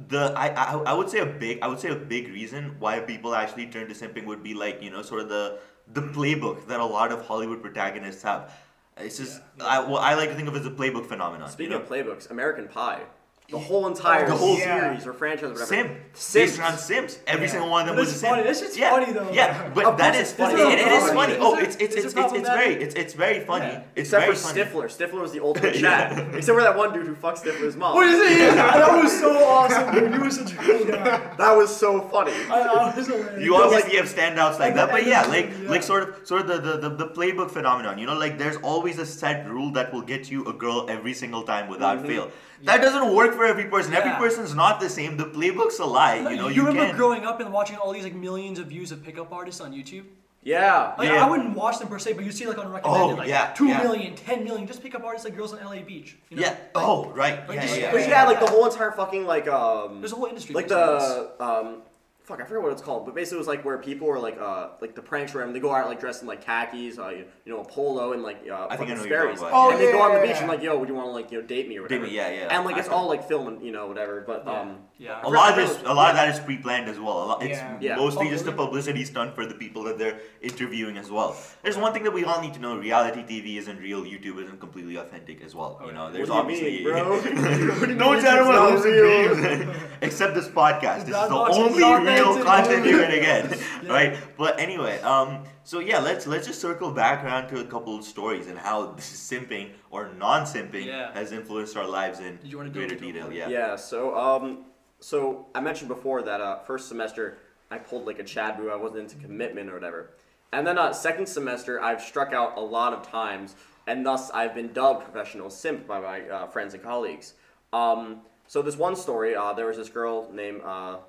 [0.09, 2.99] the I, I I would say a big I would say a big reason why
[2.99, 5.59] people actually turn to simping would be like you know sort of the
[5.93, 8.51] the playbook that a lot of Hollywood protagonists have.
[8.97, 11.47] It's just I well I like to think of it as a playbook phenomenon.
[11.49, 11.83] Speaking you know?
[11.83, 13.03] of playbooks, American Pie,
[13.49, 15.65] the whole entire The whole- series or franchise, or whatever.
[15.67, 16.33] Sim, Sims.
[16.33, 17.19] based around Sims.
[17.25, 17.51] Every Yeah.
[17.53, 18.29] single one of them But was it's a Sim.
[18.31, 18.43] funny.
[18.43, 18.89] This is yeah.
[18.89, 19.29] funny, though.
[19.31, 20.57] Yeah, but Of that course is it's funny.
[20.63, 20.73] funny.
[20.73, 21.33] It, it is Is it- funny.
[21.33, 23.65] is Oh, it- it's it's it's it's, it's very it's it's very funny.
[23.67, 23.79] Yeah.
[23.95, 24.61] It's Except very for funny.
[24.63, 24.85] Stifler.
[24.97, 26.19] Stifler was the ultimate Yeah.
[26.35, 27.95] Except for that one dude who fucked Stifler's mom.
[27.95, 28.53] What is it?
[28.55, 30.13] that was so awesome, dude.
[30.13, 31.03] You were such a cool guy.
[31.37, 32.33] That was so funny.
[32.51, 33.41] I, I was hilarious.
[33.45, 36.57] You obviously have standouts like that, but yeah, like like sort of sort of the,
[36.59, 37.97] the, the, the playbook phenomenon.
[37.97, 41.13] You know, like there's always a set rule that will get you a girl every
[41.13, 42.07] single time without Mhm.
[42.07, 42.31] fail.
[42.63, 43.93] That doesn't work for every person.
[43.93, 44.17] Every Yeah.
[44.17, 45.17] person's not the same.
[45.17, 46.15] The playbook's a lie.
[46.15, 46.95] You know, you, remember can.
[46.95, 50.05] growing up and watching all these like millions of views of pickup artists on YouTube?
[50.43, 50.93] Yeah.
[50.97, 51.25] Like Yeah.
[51.25, 53.53] I wouldn't watch them per se, but you see like on recommended Oh, like yeah,
[53.53, 53.83] two yeah.
[53.83, 56.17] million, ten million, just pickup artists like girls on LA Beach.
[56.29, 56.43] You know?
[56.43, 56.55] yeah.
[56.73, 57.47] Oh, right.
[57.47, 58.09] Like, Yeah, just- yeah, But yeah.
[58.09, 60.55] yeah, like the whole entire fucking like um There's a whole industry.
[60.55, 61.81] like based on the um
[62.27, 64.37] fuck I forget what it's called, but basically it was like where people were like
[64.39, 67.25] uh like the pranks where they go out like dressed in like khakis, uh, you,
[67.45, 69.39] you know, a polo and like uh I think I fucking know what you're Sperry's.
[69.39, 69.67] talking about.
[69.67, 71.11] Oh, and they go on the beach yeah, and like, yo, would you want to
[71.11, 72.05] like you know date me or whatever?
[72.05, 72.29] Date whatever?
[72.29, 72.55] me, yeah, yeah.
[72.57, 72.95] And like I it's know.
[72.95, 74.23] all like film, you know, whatever.
[74.27, 74.59] But Yeah.
[74.59, 75.21] um yeah.
[75.23, 77.23] A lot of this, a lot of that is pre-planned as well.
[77.23, 77.77] A lot, it's Yeah.
[77.79, 77.95] Yeah.
[77.97, 81.35] mostly Oh, just a publicity stunt for the people that they're interviewing as well.
[81.61, 84.01] There's one thing that we all need to know: reality TV isn't real.
[84.03, 85.79] YouTube isn't completely authentic as well.
[85.85, 87.21] You know, there's What do obviously mean, bro?
[87.79, 89.35] What do you no mean gentleman it's not hopes and real?
[89.35, 91.05] dreams, except this podcast.
[91.05, 91.83] This is the box is only
[92.21, 92.89] authentic, real content only.
[92.89, 93.91] you're gonna get, Yeah.
[93.93, 94.17] right?
[94.37, 98.03] But anyway, um, so yeah, let's let's just circle back around to a couple of
[98.03, 101.11] stories and how this simping or non-simping Yeah.
[101.13, 103.31] has influenced our lives in Did you wanna go greater into it detail.
[103.31, 103.49] Yeah.
[103.49, 103.75] Yeah.
[103.75, 104.65] So um,
[104.99, 107.37] so I mentioned before that uh, first semester
[107.69, 108.69] I pulled like a Chad boo.
[108.69, 110.11] I wasn't into commitment or whatever.
[110.53, 114.55] And then uh, second semester I've struck out a lot of times, and thus I've
[114.55, 117.33] been dubbed professional simp by my uh, friends and colleagues.
[117.73, 120.61] Um, so this one story, uh, there was this girl named.
[120.63, 120.99] Uh,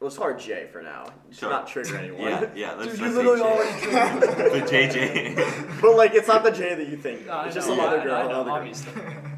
[0.00, 1.04] let's call her Jay for now.
[1.04, 1.50] To Sure.
[1.50, 2.20] not trigger anyone.
[2.22, 2.74] Yeah, yeah.
[2.78, 4.60] Let's, Dude, you let's literally say already triggered me.
[4.60, 5.80] But JJ.
[5.80, 7.26] but like, it's not the Jay that you think.
[7.26, 8.14] Nah, I it's just know, some other I- girl.
[8.14, 8.54] I know, another girl.
[8.54, 8.92] obviously.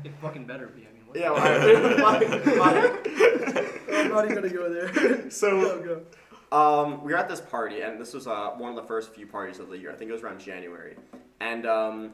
[0.05, 0.83] It fucking better be.
[0.87, 1.18] I mean, what?
[1.18, 1.31] Yeah.
[1.31, 1.42] Well,
[2.62, 5.31] I- I'm not even gonna go there.
[5.31, 6.03] so go.
[6.51, 9.27] Um, we were at this party, and this was uh, one of the first few
[9.27, 9.92] parties of the year.
[9.92, 10.97] I think it was around January,
[11.40, 12.12] and um,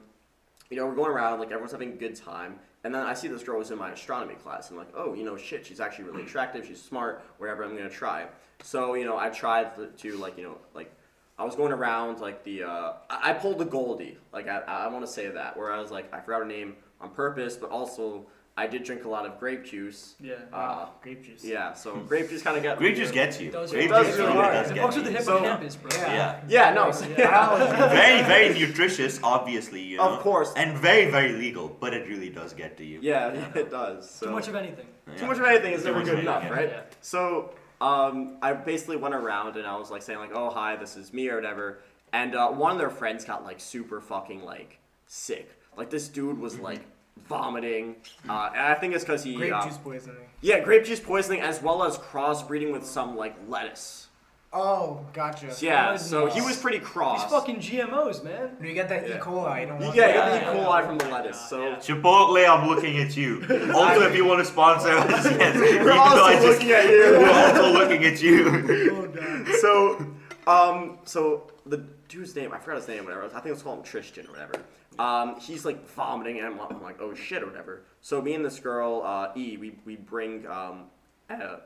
[0.71, 3.29] you know we're going around like everyone's having a good time, and then I see
[3.29, 4.69] this girl was in my astronomy class.
[4.69, 6.67] and like, oh, you know, shit, she's actually really attractive.
[6.67, 7.25] She's smart.
[7.39, 8.27] Whatever, I'm gonna try.
[8.63, 10.93] So you know, I tried to, to like you know like.
[11.37, 14.87] I was going around like the uh, I I pulled the Goldie like I, I
[14.87, 17.71] want to say that where I was like I forgot her name on purpose but
[17.71, 20.35] also I did drink a lot of grape juice Yeah.
[20.53, 21.45] uh, grape juice.
[21.45, 23.49] yeah so grape juice kind of got Grape juice gets you.
[23.49, 24.55] It does- Grape it does juice really really hard.
[24.55, 25.17] does It get fucks with the you.
[25.19, 25.91] hippocampus, bro.
[25.97, 26.15] Yeah.
[26.15, 26.41] Yeah.
[26.49, 27.15] yeah no Biology.
[27.97, 29.81] very, very nutritious, obviously.
[29.83, 30.05] You know?
[30.15, 30.53] Of course.
[30.57, 33.01] And very, very legal, but it really does get to you.
[33.03, 34.09] Yeah, it does.
[34.09, 34.27] So.
[34.27, 34.87] Too much of anything.
[35.09, 35.17] Yeah.
[35.17, 36.69] Too much of anything is never good enough, anything, right?
[36.71, 36.81] yeah.
[37.01, 40.97] So um, I basically went around and I was like saying like, "Oh hi, this
[40.97, 41.81] is me" or whatever.
[42.13, 45.51] And uh, one of their friends got like super fucking like sick.
[45.77, 46.83] Like this dude was like
[47.29, 47.97] vomiting.
[48.29, 50.17] Uh, and I think it's because he Grape uh, juice poisoning.
[50.43, 54.09] yeah grape juice poisoning as well as crossbreeding with some like lettuce.
[54.57, 55.53] Oh, gotcha.
[55.59, 57.25] Yeah, so he was pretty cross.
[57.25, 58.51] These fucking GMOs, man.
[58.63, 59.17] You get that Yeah.
[59.17, 59.19] E.
[59.19, 60.65] coli, you don't You want get, you get the E.
[60.65, 61.41] coli from the lettuce.
[61.51, 61.77] So yeah.
[61.79, 63.41] Chipotle, I'm looking at you.
[63.75, 65.57] Also, if you want to sponsor us, yes.
[65.57, 67.01] We're though I also just- looking at you.
[67.19, 69.57] We're also looking at you.
[69.61, 70.07] So,
[70.47, 73.25] um, so the dude's name, I forgot his name, whatever.
[73.25, 74.53] I think let's call him Tristan or whatever.
[74.99, 77.83] Um, he's like vomiting, and I'm, I'm like, oh shit, or whatever.
[78.01, 80.85] So me and this girl, uh, E, we we bring um,
[81.31, 81.57] uh,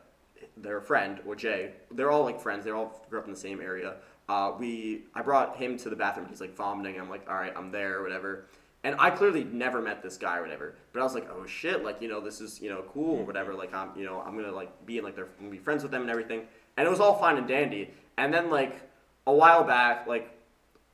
[0.56, 1.72] their friend or Jay.
[1.90, 2.64] They're all like friends.
[2.64, 3.96] They all grew up in the same area.
[4.28, 6.26] Uh, we I brought him to the bathroom.
[6.28, 7.00] He's like vomiting.
[7.00, 8.46] I'm like, all right, I'm there, or whatever.
[8.84, 11.82] And I clearly never met this guy or whatever, but I was like, oh shit,
[11.82, 13.52] like you know, this is you know cool or whatever.
[13.54, 16.02] Like I'm, you know, I'm gonna like be in like gonna be friends with them
[16.02, 16.42] and everything.
[16.76, 17.90] And it was all fine and dandy.
[18.16, 18.80] And then like
[19.26, 20.30] a while back, like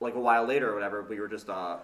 [0.00, 1.76] like a while later or whatever, we were just uh,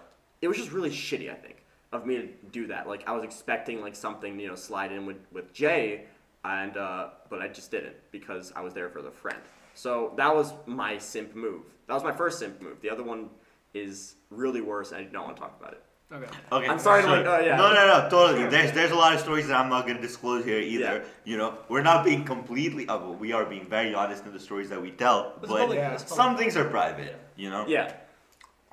[0.43, 1.31] it was just really shitty.
[1.31, 2.89] I think of me to do that.
[2.89, 6.05] Like I was expecting like something you know slide in with with Jay,
[6.45, 9.41] and uh, but I just didn't because I was there for the friend.
[9.75, 11.63] So that was my simp move.
[11.87, 12.81] That was my first simp move.
[12.81, 13.31] The other one
[13.75, 15.83] is really worse, and I don't want to talk about it.
[16.13, 16.27] Okay.
[16.51, 16.67] Okay.
[16.67, 17.17] I'm sorry to, sure.
[17.19, 17.57] like, oh, yeah.
[17.57, 18.49] No, no, no, totally.
[18.49, 20.97] There's there's a lot of stories that I'm not gonna disclose here either.
[20.97, 21.03] Yeah.
[21.25, 22.89] You know, we're not being completely.
[22.89, 25.61] Uh, well, we are being very honest in the stories that we tell, It's but
[25.61, 27.17] public- yeah, some things are private.
[27.37, 27.65] You know.
[27.69, 27.93] Yeah.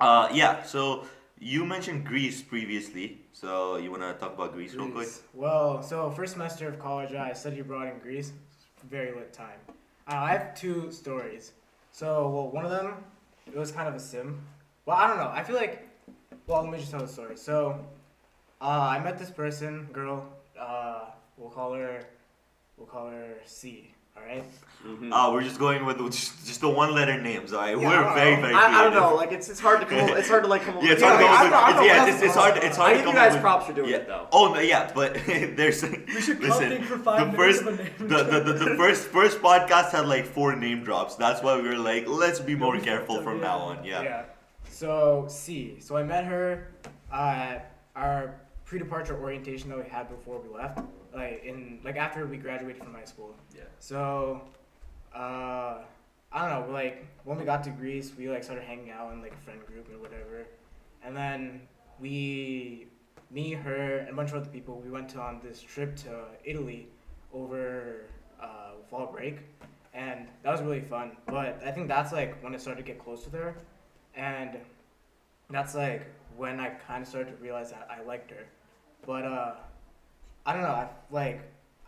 [0.00, 0.64] Uh, yeah.
[0.64, 1.06] So
[1.40, 5.08] you mentioned Greece previously, so you wanna talk about Greece, real quick?
[5.34, 8.32] Well, so first semester of college, I studied abroad in Greece.
[8.88, 9.58] Very lit time.
[10.06, 11.52] Uh, I have two stories.
[11.92, 12.94] So, well, one of them,
[13.46, 14.40] it was kind of a sim.
[14.86, 15.30] Well, I don't know.
[15.32, 15.88] I feel like,
[16.46, 17.36] well, let me just tell the story.
[17.36, 17.84] So,
[18.60, 20.26] uh, I met this person, girl.
[20.58, 22.04] Uh, we'll call her,
[22.76, 23.92] we'll call her C.
[24.20, 24.44] All right.
[24.86, 25.12] Mhm.
[25.12, 27.78] Uh, we're just going with just, just the one letter names, alright?
[27.78, 29.14] Yeah, we're very, very I, I don't know.
[29.16, 29.98] Like it's it's hard to come.
[29.98, 30.76] up- It's hard to like come.
[30.78, 32.14] up Yeah, it's with- hard to come I up don't know, I with, it's, yeah,
[32.14, 32.56] it's, it's hard.
[32.58, 33.42] is It's I hard to give you come up guys with.
[33.42, 33.96] props for doing yeah.
[33.96, 34.28] it though.
[34.32, 36.68] Oh no, yeah, but there's We should listen.
[36.70, 37.90] think for five the first, of a name.
[37.98, 41.16] the, the, the, the first first podcast had like four name drops.
[41.16, 43.44] That's why we were like, let's be more careful from yeah.
[43.44, 43.84] now on.
[43.84, 44.22] Yeah.
[44.70, 45.78] So C.
[45.80, 46.68] So I met her
[47.12, 50.78] at our pre-departure orientation that we had before we left,
[51.14, 53.34] like in like after we graduated from high school.
[53.54, 53.62] Yeah.
[53.78, 54.42] So,
[55.14, 55.78] uh,
[56.32, 56.72] I don't know.
[56.72, 59.64] Like when we got to Greece, we like started hanging out in like a friend
[59.66, 60.46] group and whatever,
[61.02, 61.62] and then
[62.00, 62.86] we,
[63.30, 66.88] me, her, and a bunch of other people, we went on this trip to Italy
[67.32, 68.04] over
[68.40, 69.38] uh, fall break,
[69.94, 71.16] and that was really fun.
[71.26, 73.56] But I think that's like when I started to get close to her,
[74.14, 74.58] and
[75.50, 78.44] that's like when I kind of started to realize that I liked her.
[79.06, 79.54] But uh,
[80.48, 80.68] I don't know.
[80.68, 81.42] I like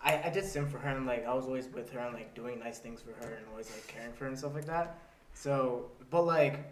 [0.05, 2.35] I, I did sim for her and like I was always with her and like
[2.35, 4.99] doing nice things for her and always like caring for her and stuff like that.
[5.33, 6.71] So, but like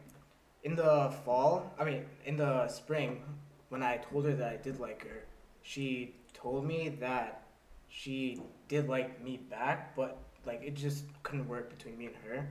[0.64, 3.22] in the fall, I mean in the spring,
[3.70, 5.24] when I told her that I did like her,
[5.62, 7.44] she told me that
[7.88, 12.46] she did like me back, but like it just couldn't work between me and her.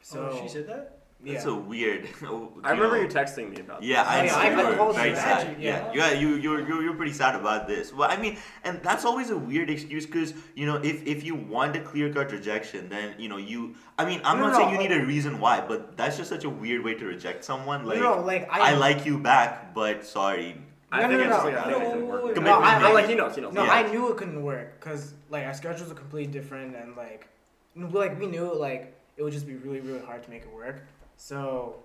[0.00, 1.03] So oh, she said that.
[1.24, 1.32] Yeah.
[1.34, 2.06] That's a weird.
[2.22, 3.02] I remember know.
[3.02, 3.82] you texting me about.
[3.82, 4.24] Yeah, I Oh, know.
[4.26, 5.46] yeah, I- you I were told very sad.
[5.48, 5.60] that.
[5.60, 6.10] Yeah, Yeah.
[6.12, 7.92] yeah, you you're, you're you're pretty sad about this.
[7.92, 11.34] Well, I mean, and that's always a weird excuse because you know if if you
[11.34, 13.74] want a clear cut rejection, then you know you.
[13.98, 16.16] I mean, I'm No, not no, saying you but- need a reason why, but that's
[16.16, 17.84] just such a weird way to reject someone.
[17.86, 20.60] Like, no, like I, I, like you back, but sorry.
[20.92, 21.58] I No, no, no, like no.
[21.58, 22.24] I think No, work.
[22.24, 23.34] wait, Commitment No, I- I like he knows.
[23.34, 23.52] He knows.
[23.52, 23.72] No, Yeah.
[23.72, 27.26] I knew it couldn't work because like our schedules are completely different and like
[27.74, 30.76] like we knew like it would just be really really hard to make it work.
[31.16, 31.76] So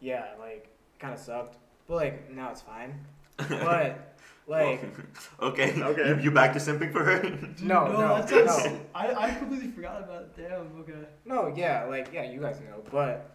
[0.00, 0.68] yeah, like
[0.98, 1.56] kind of sucked.
[1.88, 2.94] But like now it's fine.
[3.48, 4.82] But like
[5.40, 6.08] okay, Okay.
[6.08, 7.22] You, you back to simping for her?
[7.62, 8.64] no no that sounds.
[8.64, 10.36] no I, I completely forgot about it.
[10.36, 10.80] Damn.
[10.80, 10.92] Okay.
[11.24, 12.82] no yeah like yeah you guys know.
[12.90, 13.30] But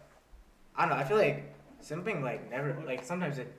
[0.76, 1.02] I don't know.
[1.02, 3.52] I feel like simping like never like sometimes it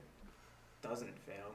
[0.82, 1.50] doesn't fail.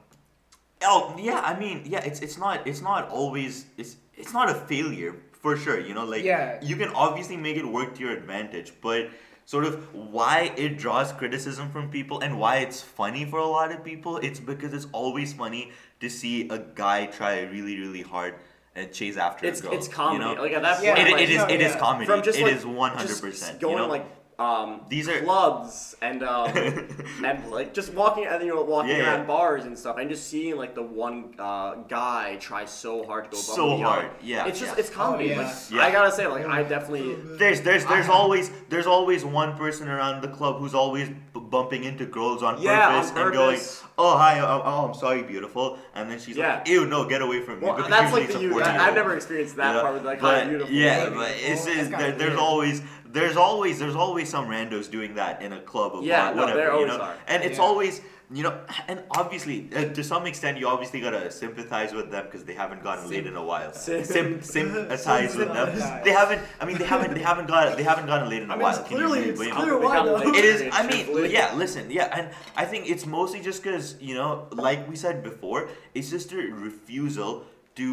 [0.82, 4.54] Oh yeah, I mean yeah, it's it's not it's not always it's it's not a
[4.54, 5.80] failure for sure.
[5.80, 6.58] You know, like Yeah.
[6.62, 9.08] you can obviously make it work to your advantage, but
[9.44, 13.72] sort of why it draws criticism from people and why it's funny for a lot
[13.72, 18.34] of people, it's because it's always funny to see a guy try really really hard
[18.74, 19.72] and chase after It's a girl.
[19.74, 20.24] it's comedy.
[20.24, 20.42] You know?
[20.42, 21.78] Like at that Yeah, point, it, like, it is no, it is yeah.
[21.78, 22.06] comedy.
[22.06, 23.60] From just, It like, is one hundred percent.
[23.60, 23.88] going You know?
[23.88, 24.06] like
[24.38, 26.50] um These are- clubs and um
[27.24, 29.24] and like just walking and you know walking Yeah, around yeah.
[29.26, 33.30] bars and stuff and just seeing like the one uh, guy try so hard to
[33.30, 33.82] go above So beyond.
[33.84, 34.80] hard, yeah, It's just yeah.
[34.80, 35.32] it's comedy.
[35.32, 35.42] Oh, yeah.
[35.46, 35.84] Like Yeah.
[35.86, 39.88] I gotta say, like I definitely There's there's there's I- always there's always one person
[39.88, 43.60] around the club who's always b- bumping into girls on Yeah, on purpose and going,
[43.98, 46.56] "Oh hi, oh, oh I'm sorry, beautiful," and then she's Yeah.
[46.56, 48.50] like, "Ew, no, get away from me." well that's like the you.
[48.50, 50.74] 14 I've never experienced that you part with like but, how beautiful.
[50.74, 51.14] Yeah, Maybe.
[51.16, 52.38] but it's Well, just, there, there's weird.
[52.40, 52.82] always
[53.14, 56.40] there's always there's always some randos doing that in a club, a Yeah, bar, no,
[56.42, 56.98] whatever, there you know.
[56.98, 57.14] are.
[57.32, 57.64] And it's Yeah.
[57.68, 57.94] always
[58.36, 58.54] you know,
[58.88, 62.82] and obviously uh, to some extent you obviously gotta sympathize with them because they haven't
[62.82, 63.72] gotten laid in a while.
[63.86, 65.68] Sim- Sim, sympathize with them.
[66.06, 66.40] They haven't.
[66.60, 67.12] I mean, they haven't.
[67.14, 67.76] They haven't got.
[67.76, 68.76] They haven't gotten laid in a I mean, while.
[68.78, 70.32] it's Can you clearly- really it's clear why, though.
[70.40, 70.58] It is.
[70.72, 71.54] I mean, yeah.
[71.54, 75.68] Listen, yeah, and I think it's mostly just because you know, like we said before,
[75.94, 77.44] it's just a refusal
[77.76, 77.86] to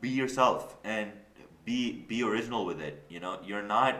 [0.00, 1.12] be yourself and
[1.68, 3.04] be be original with it.
[3.08, 3.94] You know, you're not.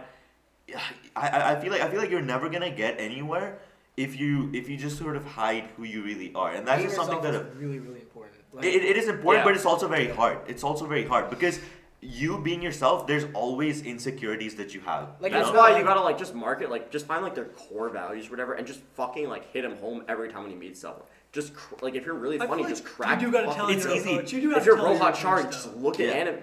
[0.74, 0.80] I,
[1.14, 3.58] I I feel like I feel like you're never gonna get anywhere
[3.96, 6.88] if you if you just sort of hide who you really are, and that's Being
[6.88, 7.32] just something that.
[7.34, 8.34] yourself is really really important.
[8.52, 9.44] Like, It, it is important, Yeah.
[9.44, 10.38] but it's also very hard.
[10.48, 11.60] It's also very hard because
[12.00, 15.08] you being yourself, there's always insecurities that you have.
[15.20, 15.58] Like, you That's know?
[15.58, 18.54] why you gotta like just market like just find like their core values or whatever
[18.54, 21.02] and just fucking like hit them home every time when you meet someone.
[21.36, 23.20] Just cr- like if you're really funny, like just crack.
[23.20, 24.10] You do gotta tell It's your easy.
[24.14, 24.32] approach.
[24.32, 26.06] You do if have you're to tell your Char, just look Yeah.
[26.08, 26.38] at anime.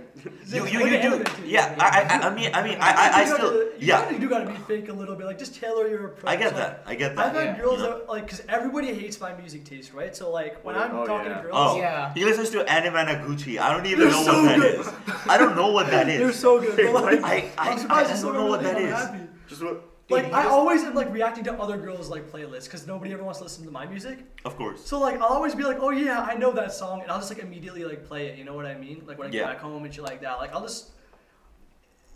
[0.46, 1.24] You, you, you do.
[1.46, 4.02] Yeah, I, I, I mean, I mean, I, I, I You still, gotta- you yeah,
[4.04, 5.26] Gotta, you do gotta be fake a little bit.
[5.26, 6.32] Like just tailor your approach.
[6.32, 6.84] I get Like, that.
[6.86, 7.26] I get that.
[7.26, 7.48] I've that.
[7.48, 7.64] had Yeah.
[7.64, 10.16] girls You that like, cause everybody hates my music taste, right?
[10.16, 11.38] So like when Oh, I'm oh, talking yeah.
[11.38, 12.14] to girls, Oh, Yeah.
[12.14, 13.60] he listens to Anime and Gucci.
[13.60, 14.80] I don't even They're know so what that good.
[14.80, 14.90] is.
[15.28, 16.20] I don't know what that is.
[16.20, 16.80] they're so good.
[16.96, 18.96] I, I, I'm surprised you still don't know what remember that them.
[18.96, 19.22] I'm is.
[19.24, 19.30] happy.
[19.50, 19.90] Just what?
[20.14, 23.40] Like I always am like reacting to other girls like playlists because nobody ever wants
[23.40, 24.20] to listen to my music.
[24.46, 24.84] Of course.
[24.86, 27.32] So like I'll always be like, oh yeah, I know that song, and I'll just
[27.34, 28.38] like immediately like play it.
[28.38, 29.04] You know what I mean?
[29.06, 29.40] Like when I Yeah.
[29.42, 30.38] get back home and shit like that.
[30.38, 30.90] Like I'll just.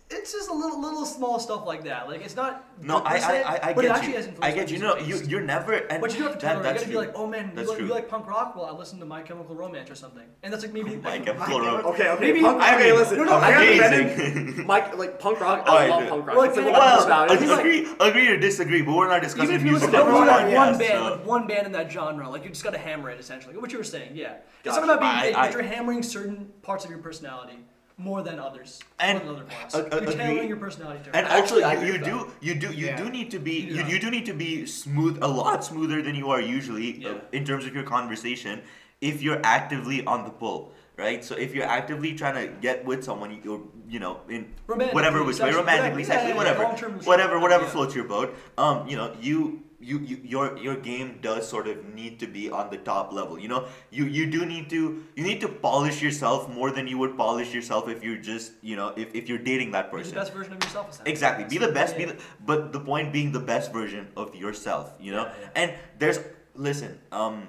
[0.10, 2.08] It's just a little, little small stuff like that.
[2.08, 2.64] Like it's not.
[2.82, 4.16] No, good I, per I, I, I but it actually you.
[4.16, 4.80] has I influenced get you.
[4.80, 5.30] No, you, taste.
[5.30, 5.74] you're never.
[5.74, 6.70] And But you do have to that, tell her.
[6.70, 7.88] You gotta be like, oh man, you That's like, true.
[7.88, 8.56] you like punk rock?
[8.56, 10.94] Well, I listen to My Chemical Romance or something, and that's like maybe.
[10.96, 11.86] Oh, My like, Chemical Romance.
[11.88, 12.22] Okay, okay.
[12.26, 13.18] Maybe- punk, I okay, mean, listen.
[13.18, 14.46] no, no, I gotta be amazing.
[14.52, 14.64] better.
[14.64, 15.64] Mike, like punk rock.
[15.68, 16.10] I Alright, love dude.
[16.10, 16.36] punk rock.
[16.38, 17.42] Well, It's like like, I Well, love about it.
[17.42, 19.92] It's like- agree, agree or disagree, but we're not discussing Even if you music.
[19.92, 22.44] listen to on only the like one band, like one band in that genre, like
[22.46, 23.58] you just gotta hammer it essentially.
[23.58, 24.36] What you were saying, yeah.
[24.64, 24.86] It's Gotcha.
[24.88, 27.58] not about being I- but you're hammering certain parts of your personality
[27.98, 28.80] more than others.
[29.00, 29.74] And- more than other parts.
[29.76, 31.16] a- a- you're tailoring your personality to it.
[31.16, 32.96] And Actually, I you, agree you with do, you do, you Yeah.
[32.96, 33.88] do need to be, you, Yeah.
[33.88, 37.44] you do need to be smooth, a lot smoother than you are usually uh, in
[37.44, 38.62] terms of your conversation,
[39.02, 41.24] if you're actively on the pull, right?
[41.24, 45.24] So if you're actively trying to get with someone, you're, you know, in Romantically, whatever
[45.24, 47.70] which way, romantically, whatever, sexually, yeah, yeah, whatever, whatever, whatever yeah.
[47.70, 48.36] floats your boat.
[48.58, 49.64] Um, you know, you.
[49.80, 53.38] You, you your your game does sort of need to be on the top level
[53.38, 56.98] you know you you do need to you need to polish yourself more than you
[56.98, 60.16] would polish yourself if you're just you know if, if you're dating that Be person
[60.16, 61.00] the best version of yourself.
[61.06, 61.46] Exactly.
[61.46, 61.96] Be the best.
[61.96, 62.14] Be Yeah.
[62.14, 64.96] the, but the point being the best version of yourself.
[65.00, 65.26] You know.
[65.26, 65.62] Yeah, yeah.
[65.62, 66.20] And there's
[66.56, 66.98] listen.
[67.12, 67.48] Um.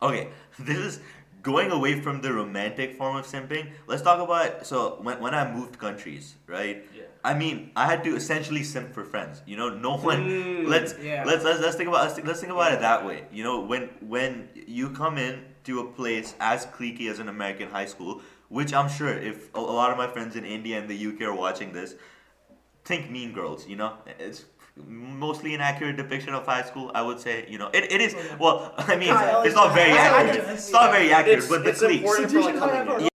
[0.00, 0.28] Okay.
[0.58, 1.00] This is
[1.46, 3.70] going away from the romantic form of simping.
[3.86, 4.66] Let's talk about.
[4.66, 6.84] So when when I moved countries, right?
[6.94, 7.04] Yeah.
[7.24, 9.42] I mean, I had to essentially simp for friends.
[9.46, 10.28] You know, no one.
[10.28, 11.22] Mm, let's yeah.
[11.24, 13.18] let's let's let's think about let's, think- let's think about it that way.
[13.32, 13.82] You know, when
[14.14, 18.74] when you come in to a place as cliquey as an American high school, which
[18.74, 21.34] I'm sure if a, a lot of my friends in India and the UK are
[21.46, 21.94] watching this,
[22.84, 23.68] think Mean Girls.
[23.68, 24.44] You know, it's
[24.86, 26.90] mostly an accurate depiction of high school.
[26.94, 27.46] I would say.
[27.48, 28.14] You know, it, it is.
[28.14, 28.36] Oh, yeah.
[28.38, 30.12] Well, I mean, Yeah, I it's not very that.
[30.12, 30.46] I like accurate.
[30.46, 30.54] that.
[30.54, 31.94] It's not very accurate, It's- but the it's cliques.
[32.02, 33.08] important for you should like have coming a- in.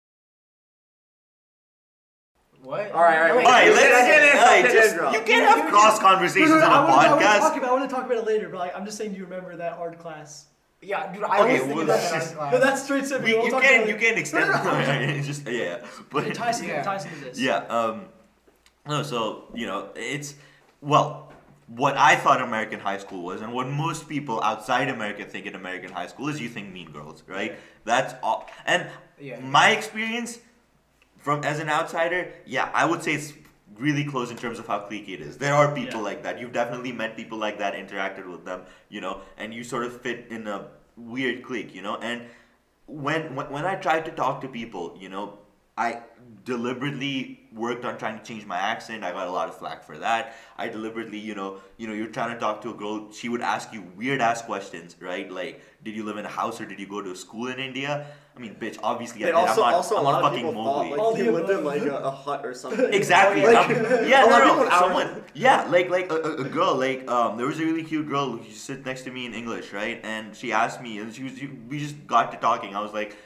[2.63, 2.91] What?
[2.91, 3.35] All right, all right.
[3.35, 3.81] Wait, all right, let's.
[3.83, 6.75] in, get in, all right, just- you can't have cross conversations No, no, on no,
[6.75, 7.57] a I wanna, I wanna podcast.
[7.57, 9.23] about, I want to talk about it later, but like, I'm just saying, do you
[9.23, 10.45] remember that hard class?
[10.83, 12.53] Yeah, dude, I Okay, always think well, about this that is- class.
[12.53, 13.23] No, that's straight simping.
[13.23, 13.99] We, We'll you can about you it.
[14.01, 14.99] can extend No, no, no.
[15.15, 15.87] it's just yeah, yeah.
[16.11, 16.81] but It ties into, Yeah.
[16.81, 17.39] it ties into this.
[17.39, 18.05] yeah um
[18.87, 20.33] no so you know it's
[20.81, 21.30] well
[21.75, 25.55] what I thought American high school was and what most people outside America think in
[25.55, 27.55] American high school is you think Mean Girls right?
[27.85, 28.49] That's all.
[28.65, 28.87] And
[29.19, 29.39] Yeah.
[29.39, 30.39] my experience
[31.19, 33.33] from as an outsider yeah I would say it's
[33.77, 35.37] really close in terms of how cliquey it is.
[35.37, 36.09] There are people Yeah.
[36.09, 36.39] like that.
[36.39, 40.01] You've definitely met people like that interacted with them you know and you sort of
[40.01, 41.95] fit in a weird clique you know?
[41.97, 42.23] And
[42.87, 45.37] when, when when I tried to talk to people, you know,
[45.77, 46.01] I
[46.43, 49.03] deliberately worked on trying to change my accent.
[49.03, 50.35] I got a lot of flack for that.
[50.57, 53.11] I deliberately, you know, you know, you're trying to talk to a girl.
[53.11, 55.31] She would ask you weird ass questions, right?
[55.31, 58.05] Like, did you live in a house or did you go to school in India?
[58.35, 59.47] I mean, bitch, obviously I And did.
[59.49, 60.99] also, I'm not, also a I'm lot not of fucking people thought Mowgli.
[60.99, 62.93] All like he the lived in like a, a hut or something.
[62.93, 63.41] Exactly.
[63.45, 65.23] Like- I'm- yeah, A lot of no, people no, out- someone.
[65.33, 66.75] Yeah, like like a, a, a girl.
[66.75, 69.73] Like um, there was a really cute girl who sit next to me in English,
[69.73, 69.99] right?
[70.03, 71.33] And she asked me, and she was
[71.69, 72.75] we just got to talking.
[72.75, 73.17] I was like,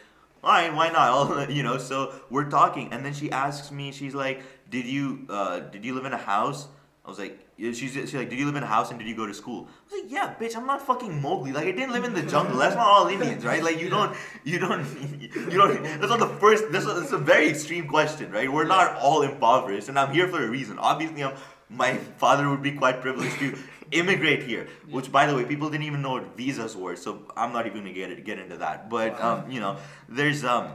[0.46, 1.50] fine, why not?
[1.58, 1.78] You know.
[1.78, 5.94] So we're talking, and then she asks me, she's like, did you uh, did you
[5.98, 6.68] live in a house?
[7.06, 9.16] I was like, she's, she's like, did you live in a house and did you
[9.16, 9.68] go to school?
[9.68, 11.52] I was like, yeah, bitch, I'm not fucking Mowgli.
[11.52, 12.58] Like, I didn't live in the jungle.
[12.58, 13.64] That's not all Indians, right?
[13.64, 14.82] Like, you don't, you don't,
[15.22, 15.84] you don't.
[15.84, 16.64] That's not the first.
[16.66, 18.52] A, that's a very extreme question, right?
[18.52, 20.80] We're not all impoverished, and I'm here for a reason.
[20.80, 21.36] Obviously, I'm.
[21.68, 23.58] My father would be quite privileged to
[23.92, 26.96] immigrate here, which, by the way, people didn't even know what visas were.
[26.96, 28.90] So I'm not even gonna get it, get into that.
[28.90, 29.78] But um, you know,
[30.10, 30.74] there's um.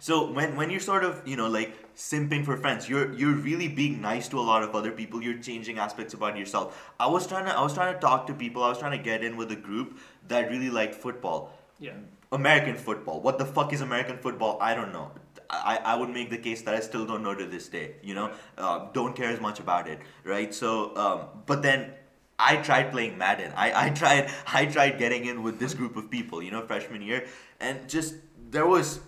[0.00, 3.68] So when when you're sort of you know like simping for friends, you're you're really
[3.68, 5.22] being nice to a lot of other people.
[5.22, 6.92] You're changing aspects about yourself.
[7.00, 8.62] I was trying to I was trying to talk to people.
[8.62, 11.58] I was trying to get in with a group that really liked football.
[11.78, 11.92] Yeah.
[12.32, 13.20] American football.
[13.20, 14.58] What the fuck is American football?
[14.60, 15.10] I don't know.
[15.50, 17.94] I, I would make the case that I still don't know to this day.
[18.02, 20.54] You know, uh, don't care as much about it, right?
[20.54, 21.92] So, um, but then
[22.38, 23.52] I tried playing Madden.
[23.56, 26.42] I, I tried I tried getting in with this group of people.
[26.42, 27.26] You know, freshman year,
[27.60, 28.14] and just
[28.50, 29.00] there was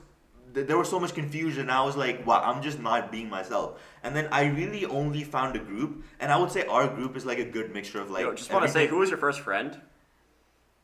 [0.53, 1.71] there was so much confusion.
[1.71, 3.81] I was like, wow, I'm just not being myself.
[4.03, 7.27] And then I really only found a group, and I would say our group is
[7.27, 8.25] like a good mixture of like.
[8.25, 9.81] Yo, just want to say, who was your first friend?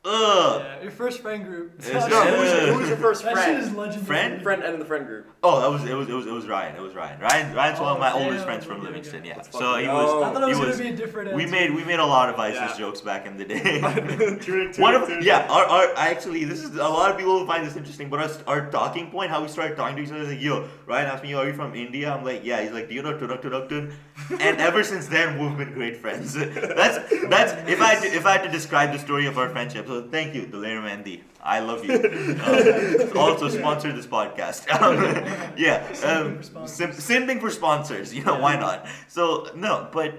[0.07, 0.61] Ugh.
[0.63, 1.73] Yeah, your first friend group.
[1.79, 3.77] It's That No, who was, your, who was your first that shit is friend?
[3.79, 4.05] legendary.
[4.05, 4.43] Friend?
[4.43, 5.31] Friend and in the friend group.
[5.43, 6.77] Oh, that was it was it was it was Ryan.
[6.77, 7.19] It was Ryan.
[7.21, 8.45] Ryan Ryan's one of oh, my Oh, oldest damn.
[8.45, 9.21] friends from Okay, Livingston.
[9.21, 9.29] okay.
[9.29, 9.41] Yeah.
[9.43, 9.95] So he dope.
[9.95, 10.23] was.
[10.25, 11.53] I thought it was, was gonna be a different we answer.
[11.53, 12.77] made we made a lot of ISIS Yeah.
[12.77, 13.81] jokes back in the day.
[14.79, 17.77] One of yeah, our, our actually this is a lot of people will find this
[17.77, 20.43] interesting, but our, our talking point, how we started talking to each other is like,
[20.43, 22.13] yo, Ryan asked me, are you from India?
[22.13, 22.61] I'm like, yeah.
[22.61, 23.91] He's like, do you know Tunak Tunak Tun?
[24.39, 26.35] And ever since then, we've been great friends.
[26.35, 26.99] that's
[27.29, 29.87] that's if I if I had to describe the story of our friendship.
[29.95, 31.21] So thank you, Daler Mehndi.
[31.41, 31.95] I love you.
[31.95, 34.67] Um, also sponsor this podcast.
[34.75, 34.97] Um,
[35.57, 36.77] yeah, um, Simping for sponsors.
[36.77, 38.13] sim- simping for sponsors.
[38.13, 38.87] You know why not?
[39.07, 40.13] So no, but.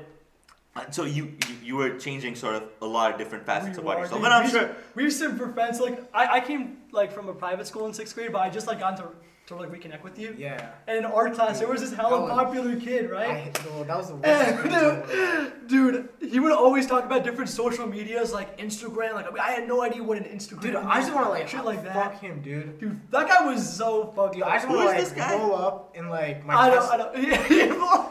[0.92, 4.00] So you, you you were changing sort of a lot of different facets We about
[4.00, 5.80] yourself, and I'm we sure we used to for friends.
[5.80, 8.68] Like I, I came like from a private school in sixth grade, but I just
[8.68, 9.08] like got to
[9.48, 10.36] to like reconnect with you.
[10.38, 10.72] Yeah.
[10.88, 13.30] And in art class, there was this hella That was- popular kid, right?
[13.30, 14.26] I, no, that was the worst.
[14.26, 19.14] And, dude, he would always talk about different social medias like Instagram.
[19.14, 20.62] Like I, mean, I had no idea what an Instagram.
[20.62, 21.94] Dude, was, I just want to like shit like that.
[21.94, 22.80] fuck him, dude.
[22.80, 24.50] Dude, that guy was so fucked Dude, up.
[24.50, 25.36] I just want to like this guy?
[25.38, 26.56] roll up in like my.
[26.56, 27.12] I know, Tesla- I know.
[27.30, 28.10] Yeah, yeah.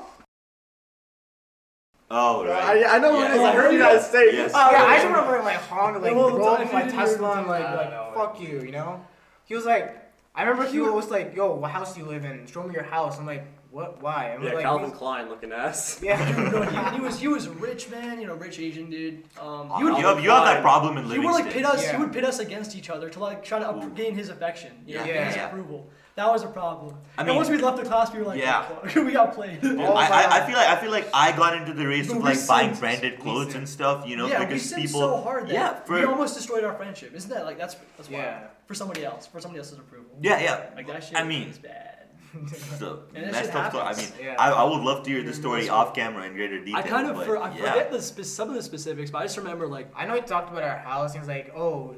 [2.10, 2.84] Oh right.
[2.84, 3.38] I, I know who it is.
[3.40, 3.52] I Yeah.
[3.54, 4.52] heard you guys say Yes.
[4.52, 4.54] this.
[4.54, 6.90] Uh, yeah, I just want to like honk, like Well, roll up in my you
[6.90, 9.04] didn't Tesla and like like fuck you, you know.
[9.46, 10.03] He was like,
[10.34, 12.46] I remember he was like, "Yo, what house do you live in?
[12.46, 14.02] Show me your house." I'm like, "What?
[14.02, 15.96] Why?" I'm Yeah, like, Calvin he's- Klein looking ass.
[16.00, 16.50] Dude, Yeah.
[16.52, 19.22] no, he, he was he was rich man, you know, rich Asian dude.
[19.40, 21.34] Um, he You, would, you have, you have that problem in he Livingston.
[21.34, 21.88] would like pit us.
[21.88, 24.72] He would pit us against each other to like try to up, gain his affection.
[24.86, 25.12] You know, Yeah.
[25.14, 25.46] gain his Yeah.
[25.48, 25.88] approval.
[26.16, 26.94] That was a problem.
[27.18, 28.68] I and mean- once we left the class, we were like, Yeah.
[28.96, 29.60] "Oh, we got played.
[29.60, 32.06] Dude, All I, I, I feel like I feel like I got into the race
[32.06, 34.76] But of we like buying branded clothes and stuff, you know, yeah, we because simped
[34.76, 37.12] people so hard that yeah, for we almost destroyed our friendship.
[37.14, 38.46] Isn't that like that's that's why Yeah.
[38.66, 40.12] for somebody else, for somebody else's approval.
[40.22, 40.70] yeah, yeah.
[40.76, 41.90] Like that shit I mean, is bad.
[42.78, 43.84] So And that messed up story.
[43.84, 44.08] I mean.
[44.22, 44.36] Yeah.
[44.38, 46.76] I, I would love to hear the story that's off camera in greater detail.
[46.76, 47.72] I kind of but for, I yeah.
[47.72, 50.20] forget the spe- some of the specifics, but I just remember like I know he
[50.20, 51.12] talked about our house.
[51.12, 51.96] He was like, "Oh."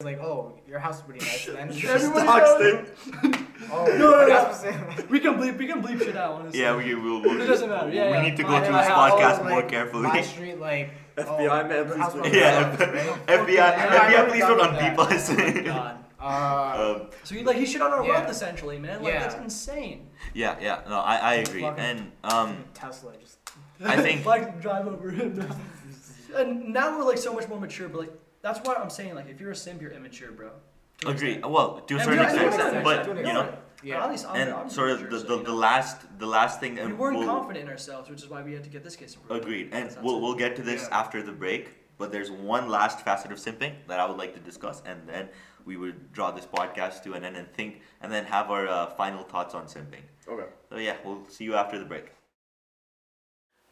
[0.00, 3.34] He like, "Oh, your house is pretty nice." Then Everybody Doxed knows.
[3.34, 3.46] him.
[3.72, 4.32] oh, No, no, no.
[4.32, 5.10] else was it?
[5.10, 6.60] we can bleep we can bleep shit out honestly.
[6.60, 7.20] Yeah, we will.
[7.20, 7.90] We'll, It doesn't matter.
[7.90, 8.22] Yeah, we yeah.
[8.22, 10.02] need to go My- through my this house- podcast Oh, more like, carefully.
[10.04, 12.76] My street, like FBI oh, man, please don't- yeah.
[13.26, 15.30] FBI, I FBI, please don't of unpeep us.
[15.32, 16.04] Oh God.
[16.20, 18.20] Uh, um, So you like he shit on our Yeah.
[18.20, 19.02] roof essentially, man.
[19.02, 19.18] Like Yeah.
[19.26, 20.06] that's insane.
[20.32, 20.82] yeah, yeah.
[20.88, 21.62] No, I, I agree.
[21.62, 23.38] Fucking- And um, Tesla just.
[23.84, 25.44] I think- like drive over him.
[26.36, 28.12] and now we're like so much more mature, but like
[28.42, 30.50] that's why I'm saying like if you're a simp, you're immature, bro.
[31.00, 31.32] To agree.
[31.34, 31.52] extent.
[31.52, 34.00] Well, to a And certain we are- to an extent, extent, but you No, know,
[34.02, 36.58] At least I'm, and I'm sort of mature, the, so, the, the last the last
[36.60, 38.96] thing we weren't we'll, confident in ourselves, which is why we had to get this
[38.96, 39.42] case approved.
[39.44, 40.22] Agreed, and That's- that's we'll it.
[40.22, 40.98] we'll get to this Yeah.
[41.00, 41.64] after the break.
[41.98, 45.28] But there's one last facet of simping that I would like to discuss, and then
[45.64, 48.86] we would draw this podcast to an end and think, and then have our uh,
[48.90, 50.04] final thoughts on simping.
[50.28, 50.46] Okay.
[50.70, 52.12] So yeah, we'll see you after the break.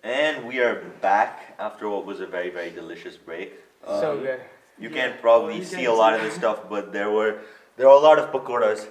[0.02, 3.52] And we are back after what was a very very delicious break.
[3.84, 4.40] so Um, good.
[4.78, 4.94] You Yeah.
[5.08, 7.38] can't probably You see can't a lot of this stuff, but there were
[7.76, 8.86] there were a lot of pakoras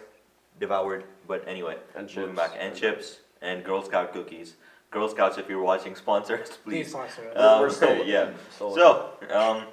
[0.60, 1.04] devoured.
[1.28, 2.40] But anyway, And moving chips.
[2.42, 4.56] back, and chips and Girl Scout cookies.
[4.92, 6.90] Girl Scouts, if you're watching, sponsors, Please please.
[6.92, 7.38] sponsor us.
[7.38, 8.30] Um, We're still yeah.
[8.54, 8.76] Still.
[8.76, 9.64] So, um,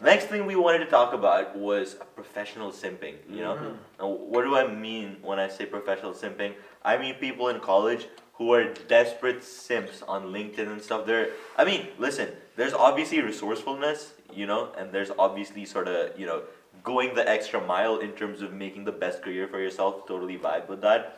[0.00, 3.16] next thing we wanted to talk about was professional simping.
[3.28, 3.76] You know, Mhm.
[3.98, 6.54] now, what do I mean when I say professional simping?
[6.84, 11.04] I mean people in college who are desperate simps on LinkedIn and stuff.
[11.06, 16.26] They're, I mean, listen, there's obviously resourcefulness, you know, and there's obviously sort of, you
[16.26, 16.42] know,
[16.84, 20.06] going the extra mile in terms of making the best career for yourself.
[20.06, 21.16] Totally vibe with that.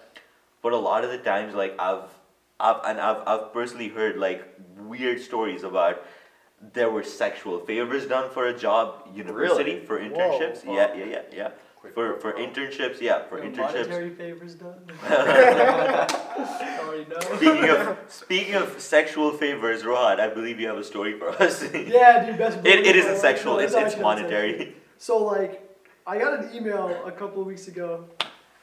[0.62, 2.04] But a lot of the times, like I've,
[2.60, 4.44] I've and I've, I've personally heard like
[4.78, 6.04] weird stories about
[6.74, 9.86] there were sexual favors done for a job, university Really?
[9.86, 10.08] for Whoa.
[10.08, 10.64] internships.
[10.64, 11.50] Yeah, yeah, yeah, yeah.
[11.76, 13.88] Quick, For for internships, yeah, for No internships.
[13.88, 14.78] Monetary favors done.
[16.38, 17.20] Already know.
[17.36, 21.62] Speaking of speaking of sexual favors, Rohan, I believe you have a story for us.
[21.74, 22.58] Yeah, dude, best.
[22.64, 23.54] It, it isn't sexual.
[23.54, 24.30] No, It's it's actually not sexual.
[24.30, 24.76] monetary.
[24.98, 25.52] So like,
[26.06, 28.04] I got an email a couple of weeks ago,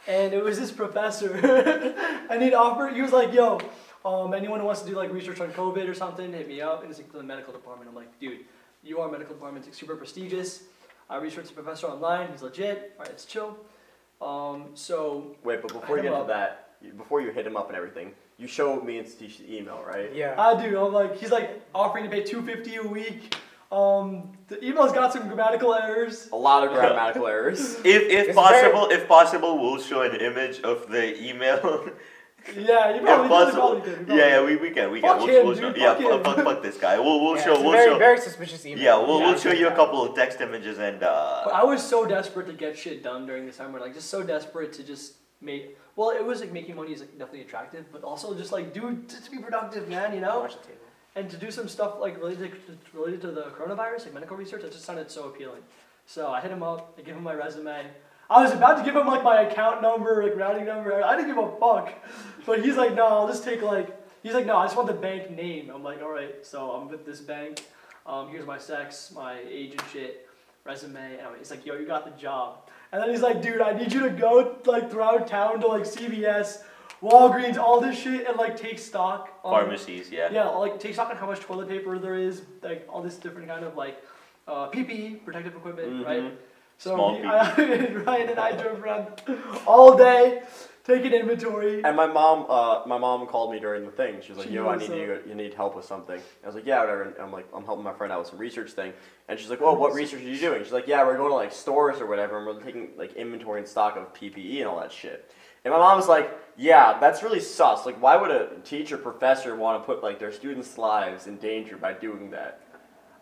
[0.08, 1.34] and it was this professor,
[2.30, 2.88] and he'd offer.
[2.94, 3.60] He was like, "Yo,
[4.06, 6.82] um, anyone who wants to do like research on COVID or something, hit me up."
[6.82, 7.90] And it's like the medical department.
[7.90, 8.40] I'm like, dude,
[8.84, 9.68] you are medical department.
[9.68, 10.64] It's super prestigious.
[11.10, 12.32] I researched the professor online.
[12.32, 12.94] He's legit.
[12.98, 13.58] All right, it's chill.
[14.22, 17.58] Um, so Wait, but before you get him into that, you- before you hit him
[17.58, 20.14] up and everything, you show me and Satish the email, right?
[20.14, 20.36] Yeah.
[20.38, 20.80] I do.
[20.86, 23.36] I'm like, he's like offering to pay two fifty a week.
[23.72, 26.30] Um, the email's got some grammatical errors.
[26.32, 27.76] A lot of grammatical errors.
[27.76, 31.90] If if It's possible, if possible, we'll show an image of the email.
[32.56, 33.62] Yeah, you if probably, you possible.
[33.62, 33.90] probably did.
[34.00, 35.28] you probably Yeah, yeah, we, we can we Fuck can.
[35.28, 36.46] We'll, him, we'll dude, show, yeah, fuck fuck, him.
[36.46, 36.98] fuck, fuck this guy.
[36.98, 37.98] We'll we'll Yeah, show it's a we'll very, show.
[38.00, 38.82] very suspicious email.
[38.84, 41.66] Yeah, we'll, Yeah, we'll show you a couple of text images and But uh, I
[41.66, 44.84] was so desperate to get shit done during the summer, like just so desperate to
[44.84, 45.78] just make.
[45.96, 49.10] Well, it was like making money is like definitely attractive, but also just like dude
[49.10, 50.48] to, to be productive, man, you know.
[51.16, 54.62] And to do some stuff like related to, related to the coronavirus, like medical research,
[54.62, 55.62] that just sounded so appealing.
[56.06, 57.86] So I hit him up, I give him my resume.
[58.30, 61.04] I was about to give him like my account number, like routing number.
[61.04, 61.94] I didn't give a fuck,
[62.46, 63.96] but he's like, no, I'll just take like.
[64.22, 65.72] He's like, no, I just want the bank name.
[65.74, 66.46] I'm like, all right.
[66.46, 67.62] So I'm with this bank.
[68.06, 70.28] Um, here's my sex, my age and shit,
[70.66, 71.20] resume.
[71.20, 72.70] And he's like, yo, you got the job.
[72.92, 75.84] And then he's like, dude, I need you to go like throughout town to like
[75.84, 76.64] CVS,
[77.04, 79.30] Walgreens, all this shit, and like take stock.
[79.44, 80.30] on- Pharmacies, yeah.
[80.32, 83.48] yeah, like take stock on how much toilet paper there is, like all this different
[83.48, 84.04] kind of like
[84.48, 86.24] uh, PPE, protective equipment, right?
[86.24, 86.32] Mhm.
[86.80, 87.54] So Small we, I,
[88.06, 89.22] Ryan and I drove around
[89.68, 90.44] all day
[90.90, 91.84] taking inventory.
[91.84, 94.22] And my mom, uh, my mom called me during the thing.
[94.22, 95.20] She was like, She "Yo, I knows, need you.
[95.28, 97.84] You need help with something." I was like, "Yeah, whatever." And I'm like, "I'm helping
[97.84, 98.94] my friend out with some research thing."
[99.28, 101.36] And she's like, "Well, what research are you doing?" She's like, "Yeah, we're going to
[101.36, 104.80] like stores or whatever, and we're taking like inventory and stock of PPE and all
[104.80, 105.32] that shit."
[105.64, 107.86] And my mom was like, "Yeah, that's really sus.
[107.86, 111.78] Like, why would a teacher professor want to put like their students' lives in danger
[111.78, 112.62] by doing that?"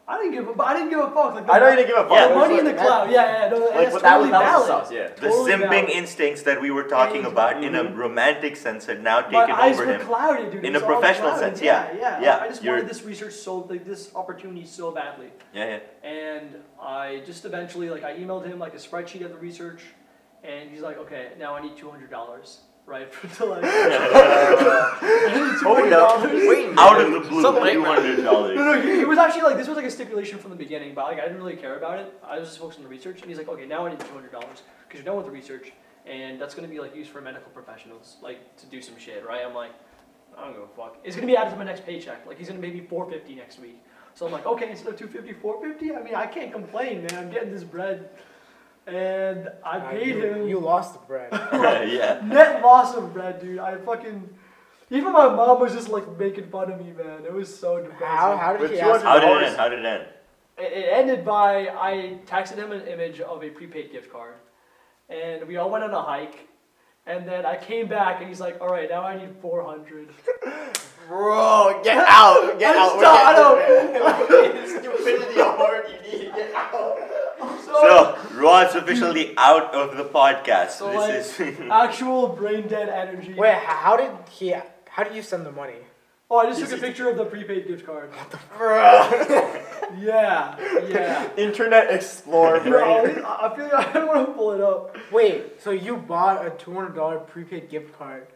[0.10, 1.36] I didn't give a, I didn't give a fuck.
[1.36, 2.12] Like the, I know you didn't give a fuck.
[2.12, 3.12] Yeah, the but it's money in the cloud.
[3.12, 4.86] Yeah, yeah, no, Like, that's but totally that was valid.
[4.86, 4.91] sus.
[4.93, 5.08] Yeah.
[5.10, 5.89] The Totally simping valid.
[5.89, 9.45] instincts that we were talking And- about in a romantic sense had now taken My
[9.47, 10.01] taken eyes over were him.
[10.08, 10.64] clouded, dude.
[10.66, 11.58] In a professional clouded.
[11.58, 11.91] sense, yeah.
[11.99, 15.80] yeah, Yeah, I just you're- wanted this research so like this opportunity so badly, Yeah,
[16.03, 16.10] yeah.
[16.10, 19.82] and I just eventually like I emailed him like a spreadsheet of the research,
[20.41, 23.63] and he's like, okay, now I need two hundred dollars, right, to like.
[23.63, 26.49] I need $200.
[26.49, 26.77] Wait.
[26.79, 28.55] Out of the blue, Something like two hundred dollars.
[28.55, 30.93] No, no, he, he was actually like this was like a stipulation from the beginning,
[30.95, 32.13] but like I didn't really care about it.
[32.23, 34.13] I was just focused on the research, and he's like, okay, now I need two
[34.13, 35.71] hundred dollars because you're done with the research,
[36.05, 39.43] and that's gonna be like used for medical professionals, like to do some shit, right?
[39.45, 39.71] I'm like,
[40.38, 40.97] I don't give a fuck.
[41.03, 42.25] It's gonna be added to my next paycheck.
[42.27, 43.81] Like he's gonna pay me four fifty next week.
[44.13, 45.95] So I'm like, okay, instead of 250, 450.
[45.95, 47.23] I mean, I can't complain, man.
[47.23, 48.09] I'm getting this bread,
[48.88, 51.29] and I Uh, paid you, him You lost the bread.
[51.91, 52.21] yeah.
[52.23, 53.59] net loss of bread, dude.
[53.59, 54.29] I fucking.
[54.89, 57.25] Even my mom was just like making fun of me, man.
[57.25, 58.07] It was so depressing.
[58.07, 59.05] how how did With he 200 ask?
[59.05, 59.57] How did it end?
[59.57, 60.03] How did it end?
[60.57, 64.35] It it ended by I texted him an image of a prepaid gift card,
[65.09, 66.47] and we all went on a hike,
[67.05, 70.07] and then I came back and he's like, "All right, now I need 400."
[71.07, 72.59] Bro, get out!
[72.59, 72.99] Get I out!
[72.99, 73.51] stop- I know.
[74.79, 75.85] Stupidity award.
[75.88, 76.97] You need to get out.
[78.58, 80.72] So Rod's officially out of the podcast.
[80.72, 83.36] So, this is Actual brain dead energy.
[83.36, 84.55] Wait, how did he?
[84.89, 85.76] How did you send the money?
[86.30, 88.10] Oh, I just took a picture of the prepaid gift card.
[88.12, 89.64] What Bro.
[89.99, 91.30] Yeah, yeah.
[91.38, 92.60] Internet Explorer.
[92.62, 93.24] Bro.
[93.24, 94.97] I I feel like I don't want to pull it up.
[95.12, 98.28] Wait, so you bought a two hundred dollar prepaid gift card?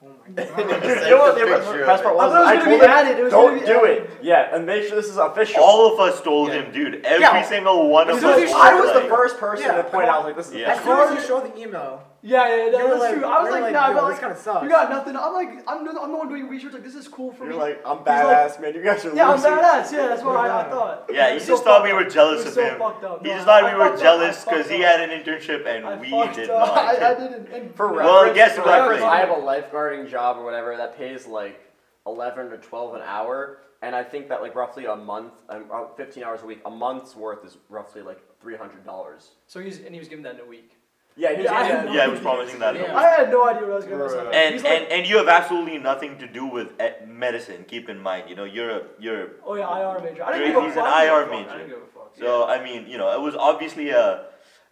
[0.00, 0.12] What?
[0.28, 0.58] Oh my god!
[0.58, 2.32] You know what the best picture part I was?
[2.32, 3.18] thought I told him, added.
[3.18, 4.04] It was don't be do added.
[4.04, 4.10] it.
[4.22, 5.62] Yeah, and make sure this is official.
[5.62, 6.62] all of us told Yeah.
[6.62, 7.04] him, dude.
[7.06, 7.42] Every Yeah.
[7.42, 8.20] single one of us.
[8.20, 10.54] soon as you- I was the first person Yeah, to point out like this is
[10.56, 10.72] Yeah.
[10.74, 13.24] As soon as you show the email, Yeah, yeah, you that, were that's like, true.
[13.24, 14.62] I was you were like, nah, yo, but like, kind of sucks.
[14.64, 15.16] you got nothing.
[15.16, 16.72] I'm like, I'm the, I'm the one doing research.
[16.72, 17.50] Like, this is cool for me.
[17.50, 18.74] You're like, I'm like- badass, man.
[18.74, 19.92] You guys are yeah, I'm badass.
[19.92, 21.10] Yeah, that's what I, I thought.
[21.12, 22.78] Yeah, he was just so thought we were jealous of so him.
[22.78, 23.22] fucked up.
[23.22, 26.00] He No, just thought I we were jealous because he had an internship I and
[26.00, 26.68] we did up.
[26.68, 26.78] not.
[27.02, 27.48] I, I didn't.
[27.52, 27.92] And, For.
[27.92, 28.80] Well, reference, guess for what?
[28.80, 31.60] reference, I have a lifeguarding job or whatever that pays like
[32.06, 35.64] eleven or twelve an hour, and I think that like roughly a month, um,
[35.96, 39.30] fifteen hours a week, a month's worth is roughly like three hundred dollars.
[39.46, 40.72] So he's and he was given that in a week.
[41.18, 41.84] Yeah, he Yeah, I did had that.
[41.86, 42.74] no Yeah, I was promising that.
[42.74, 42.94] Yeah.
[42.96, 44.18] I had no idea what I was gonna say.
[44.18, 47.64] And, like, and and you have absolutely nothing to do with eh, medicine.
[47.66, 50.24] Keep in mind, you know, you're a you're oh yeah, IR major.
[50.24, 50.84] I didn't He's give a an fuck.
[50.86, 51.40] I didn't IR give a fuck.
[51.40, 51.50] major.
[51.50, 52.16] I didn't give a fuck.
[52.18, 54.26] So I mean, you know, it was obviously a,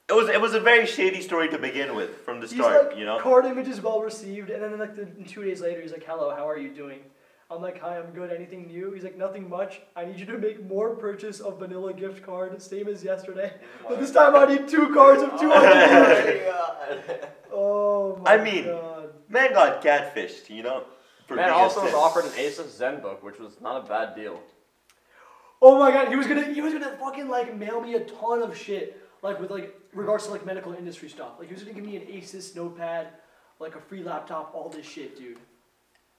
[0.08, 2.88] it was it was a very shady story to begin with from the He's start.
[2.90, 5.80] like, you know, card image is well received, and then like the, two days later,
[5.80, 7.00] he's like, "Hello, how are you doing?"
[7.54, 8.32] I'm like, "Hi, I'm good.
[8.32, 9.80] Anything new?" He's like, "Nothing much.
[9.96, 13.52] I need you to make more purchase of vanilla gift card, same as yesterday.
[13.88, 15.72] But this time I need two cards of two hundred.
[15.72, 17.28] oh my god.
[17.52, 19.10] Oh I mean, god.
[19.28, 20.50] man got catfished.
[20.50, 20.84] You know,
[21.26, 24.40] for Man also was offered an Asus ZenBook, which was not a bad deal.
[25.62, 28.42] Oh my god, he was gonna he was gonna fucking like mail me a ton
[28.42, 31.32] of shit, like with like regards to like medical industry stuff.
[31.38, 33.08] Like he was gonna give me an Asus notepad,
[33.60, 35.38] like a free laptop, all this shit, dude.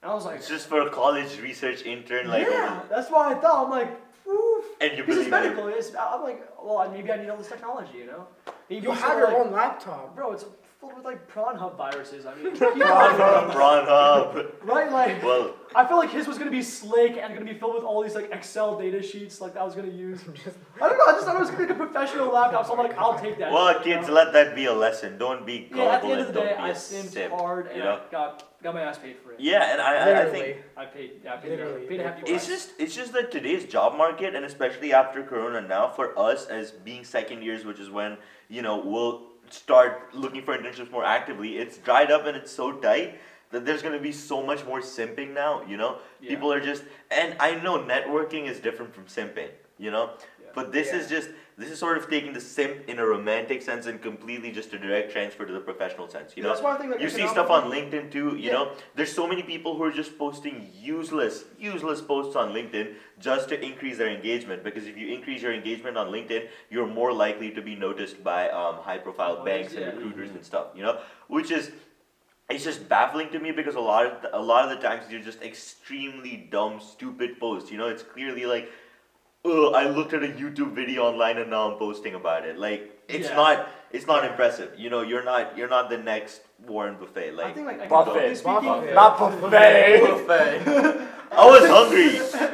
[0.05, 3.31] And I was like, It's just for a college research intern, like, yeah, that's why
[3.31, 3.65] I thought.
[3.65, 3.89] I'm like,
[4.27, 4.65] oof.
[4.79, 5.67] and you Because it's believe medical.
[5.67, 8.27] It's, I'm like, well, maybe I need all this technology, you know?
[8.69, 10.15] Maybe You have your like, own laptop.
[10.15, 10.45] Bro, it's
[10.79, 12.27] filled with like prawn hub viruses.
[12.27, 13.51] I mean, Prawn Hub.
[13.51, 14.45] prawn hub.
[14.63, 14.91] right?
[14.91, 17.83] Like, Well, I feel like his was gonna be slick and gonna be filled with
[17.83, 20.21] all these like Excel data sheets, like that I was gonna use.
[20.81, 21.05] I don't know.
[21.07, 23.17] I just thought it was gonna be like a professional laptop, so I'm like, I'll
[23.17, 23.51] take that.
[23.51, 24.13] well, shit, you kids, know?
[24.13, 25.17] let that be a lesson.
[25.17, 26.73] Don't be Yeah, at the gullible end of and the don't day, be I a
[26.75, 27.33] simmed simp.
[27.33, 28.01] hard and you know?
[28.07, 29.39] I got got my ass paid for it.
[29.39, 31.11] Yeah, and I, I, I think I paid.
[31.23, 31.51] Yeah, I paid.
[31.51, 31.85] Literally.
[31.85, 32.47] Paid a hefty It's price.
[32.47, 36.71] just it's just that today's job market and especially after corona now for us as
[36.71, 38.17] being second years which is when
[38.49, 42.71] you know we'll start looking for internships more actively it's dried up and it's so
[42.87, 43.19] tight
[43.51, 45.61] that there's gonna be so much more simping now.
[45.71, 46.29] You know, Yeah.
[46.31, 49.51] people are just, and I know networking is different from simping.
[49.77, 50.05] You know,
[50.41, 50.47] Yeah.
[50.55, 50.99] but this Yeah.
[50.99, 54.51] is just this is sort of taking the simp in a romantic sense and completely
[54.51, 56.33] just a direct transfer to the professional sense.
[56.35, 58.51] You know, That's why I think like you see stuff on LinkedIn too, you Yeah.
[58.53, 58.71] know.
[58.95, 63.63] There's so many people who are just posting useless, useless posts on LinkedIn just to
[63.63, 64.65] increase their engagement.
[64.65, 68.49] Because if you increase your engagement on LinkedIn, you're more likely to be noticed by
[68.49, 69.79] um, high-profile Oh, banks yeah.
[69.81, 70.67] and recruiters and stuff.
[70.75, 71.71] You know, which is
[72.49, 75.09] it's just baffling to me because a lot of the, a lot of the times
[75.09, 77.71] you're just extremely dumb, stupid posts.
[77.71, 78.69] You know, it's clearly like.
[79.47, 82.57] Oh, I looked at a YouTube video online and now I'm posting about it.
[82.57, 83.35] Like it's Yeah.
[83.35, 84.71] not it's not impressive.
[84.77, 87.33] You know, you're not you're not the next Warren Buffett.
[87.33, 88.09] I Like think like Buffet.
[88.09, 88.63] economically speaking.
[88.63, 88.93] Buffet.
[88.95, 90.01] Not buffet.
[90.01, 91.07] buffet.
[91.31, 92.09] I was hungry.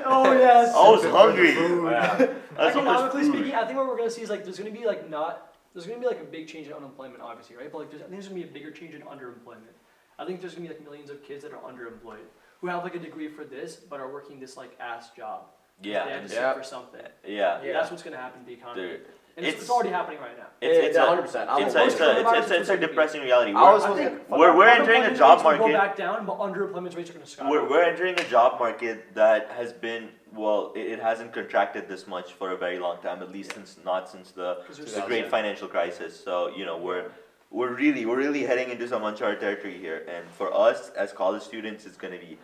[0.06, 0.76] oh yes.
[0.76, 1.54] I was hungry.
[1.54, 2.18] Yeah.
[2.58, 4.86] That's so Economically speaking, I think what we're gonna see is like there's gonna be
[4.86, 7.72] like not there's gonna be like a big change in unemployment, obviously, right?
[7.72, 9.76] But like there's, I think there's gonna be a bigger change in underemployment.
[10.20, 12.28] I think there's gonna be like millions of kids that are underemployed
[12.60, 15.46] who have like a degree for this but are working this like ass job.
[15.82, 16.50] They Yeah, have to Yeah.
[16.54, 17.02] sit for something.
[17.26, 17.62] yeah.
[17.64, 17.74] Yeah.
[17.74, 18.82] That's what's gonna happen to the economy.
[18.88, 19.02] Dude,
[19.38, 20.48] and it's, it's- it's already happening right now.
[20.62, 21.48] It's it's yeah, a, 100%.
[21.50, 23.52] I'm it's a- a, it's a, it's it's a, depressing reality.
[23.54, 25.60] I We're, was I think we're, we're entering a job market.
[25.60, 27.62] Go back down, but underemployment rates are gonna skyrocket.
[27.64, 32.08] We're, we're entering a job market that has been well, it, it hasn't contracted this
[32.08, 33.22] much for a very long time.
[33.22, 36.22] At least since not since the 'Cause there's the great financial crisis.
[36.24, 37.06] So you know we're
[37.50, 41.42] we're really we're really heading into some uncharted territory here, and for us as college
[41.44, 42.38] students, it's gonna be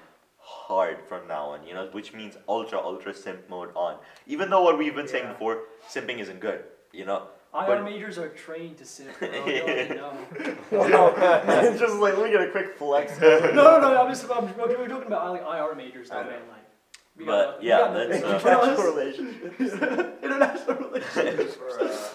[0.47, 1.65] hard from now on.
[1.67, 3.97] You know, which means ultra ultra simp mode on.
[4.27, 6.63] Even though what we've been saying before, simping isn't good.
[6.93, 7.23] You know,
[7.53, 9.17] IR but- majors are trained to simp.
[9.19, 9.29] Bro.
[10.71, 13.19] They already just like let me get a quick flex.
[13.21, 14.01] no, no, no.
[14.01, 16.41] I'm just I'm, we're talking about like IR majors, though, man.
[16.49, 16.63] Like,
[17.17, 18.23] we But, got, yeah, got that's, nothing.
[18.23, 19.59] uh, International relationships.
[20.23, 21.57] international relationships.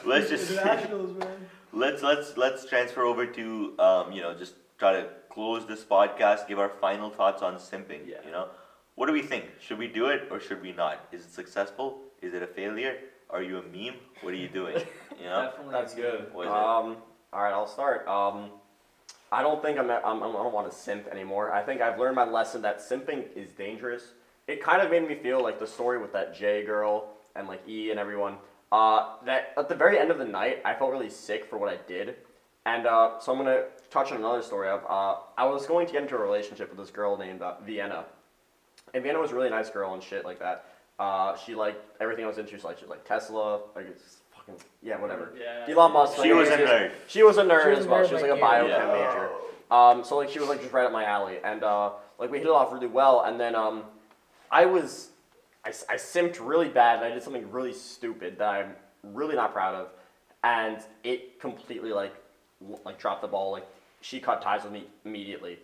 [0.06, 1.28] let's just internationals, man.
[1.72, 6.46] let's let's let's transfer over to um, you know just try to close this podcast
[6.48, 8.16] give our final thoughts on simping Yeah.
[8.26, 8.46] you know
[8.96, 11.86] what do we think should we do it or should we not is it successful
[12.20, 12.94] is it a failure
[13.30, 14.76] are you a meme what are you doing
[15.20, 15.72] you know Definitely.
[15.72, 16.34] That's good.
[16.34, 16.56] What is it?
[16.56, 16.96] Um,
[17.32, 18.06] all right, I'll start.
[18.06, 18.50] Um,
[19.32, 21.50] I don't think I'm, I'm, I'm I don't want to simp anymore.
[21.50, 24.02] I think I've learned my lesson that simping is dangerous.
[24.46, 27.66] It kind of made me feel like the story with that J girl and like
[27.66, 28.34] E and everyone.
[28.70, 31.70] Uh, that at the very end of the night, I felt really sick for what
[31.72, 32.16] I did,
[32.66, 35.92] and uh, so I'm gonna touch on another story of uh, I was going to
[35.92, 38.04] get into a relationship with this girl named uh, Vienna,
[38.94, 40.64] and Vienna was a really nice girl and shit like that.
[40.98, 42.56] Uh, she liked everything I was into.
[42.56, 45.32] She liked, she liked Tesla, like it's fucking yeah, whatever.
[45.38, 45.72] Yeah.
[45.74, 46.14] Elon Musk.
[46.22, 48.00] she like, was a she- nerd She was a nerd She was as well.
[48.04, 48.68] nerd She was like like a you.
[48.68, 49.08] biochem Yeah.
[49.08, 49.30] major.
[49.70, 52.38] Um, so like she was like just right up my alley, and uh, like we
[52.38, 53.22] hit it off really well.
[53.22, 53.84] And then um,
[54.50, 55.08] I was,
[55.64, 59.52] I, I simped really bad, and I did something really stupid that I'm really not
[59.54, 59.88] proud of,
[60.44, 62.18] and it completely like l-
[62.84, 63.52] like drop the ball.
[63.52, 63.66] Like
[64.00, 65.58] she cut ties with me immediately.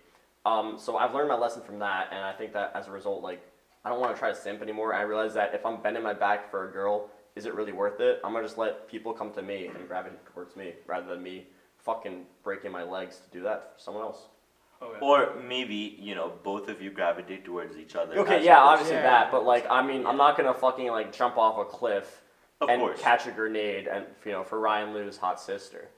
[0.46, 3.22] Um, so I've learned my lesson from that, and I think that as a result,
[3.22, 3.42] like
[3.84, 4.94] I don't want to try to simp anymore.
[4.94, 8.00] I realize that if I'm bending my back for a girl, is it really worth
[8.00, 8.20] it?
[8.24, 11.46] I'm gonna just let people come to me and gravitate towards me rather than me
[11.78, 14.18] fucking breaking my legs to do that for someone else.
[14.80, 14.98] Okay.
[15.00, 19.02] or maybe you know both of you gravitate towards each other Okay, yeah, obviously Yeah.
[19.02, 22.22] that, but like, I mean, I'm not gonna fucking like jump off a cliff
[22.60, 25.88] of and course catch a grenade and you know for Ryan Lou's hot sister.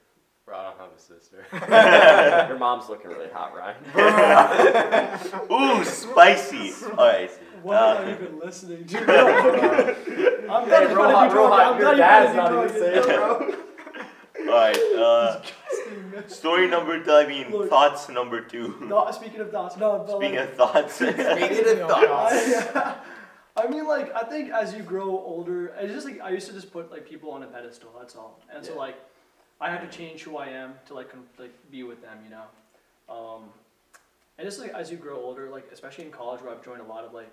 [0.47, 2.47] Bro, I don't have a sister.
[2.49, 3.77] Your mom's looking really hot, Ryan.
[5.53, 7.31] ooh spicy all right
[7.63, 8.99] What uh, am I even listening to?
[10.51, 11.75] I'm glad Hey, you Rohan, found a new Rohan, target.
[11.75, 13.57] I'm your glad dad's you not found a even new saying, target.
[14.35, 14.53] bro.
[14.53, 15.43] all right uh,
[16.27, 17.69] story number two i mean Look.
[17.69, 21.89] thoughts number two No, speaking of thoughts, no, but speaking like, of thoughts Speaking of
[21.89, 22.35] thoughts.
[22.75, 22.97] I,
[23.57, 26.55] I mean, like, I think as you grow older, it's just like I used to
[26.55, 27.91] just put like people on a pedestal.
[27.99, 28.41] That's all.
[28.55, 28.95] And so like,
[29.61, 32.31] I had to change who I am to like con- like be with them, you
[32.31, 32.45] know.
[33.09, 33.45] Um,
[34.39, 36.85] and just like as you grow older, like especially in college where I've joined a
[36.85, 37.31] lot of like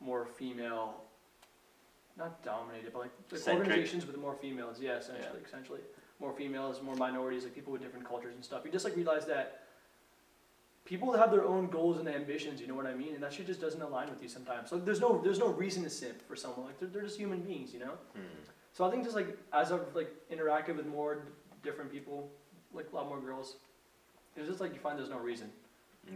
[0.00, 1.02] more female,
[2.16, 3.68] not dominated, but like, like Centric.
[3.68, 4.78] organizations with more females.
[4.80, 5.80] Yeah, essentially, essentially
[6.20, 8.62] more females, more minorities, like people with different cultures and stuff.
[8.64, 9.62] You just like realize that
[10.84, 13.14] people have their own goals and ambitions, you know what I mean?
[13.14, 14.72] And that shit just doesn't align with you sometimes.
[14.72, 16.66] Like there's no there's no reason to simp for someone.
[16.66, 17.92] Like they're, they're just human beings, you know?
[18.14, 18.22] Hmm.
[18.72, 21.26] So I think just like as I've like interacted with more
[21.68, 22.18] different people,
[22.78, 23.48] like a lot more girls,
[24.36, 25.48] it's just like you find there's no reason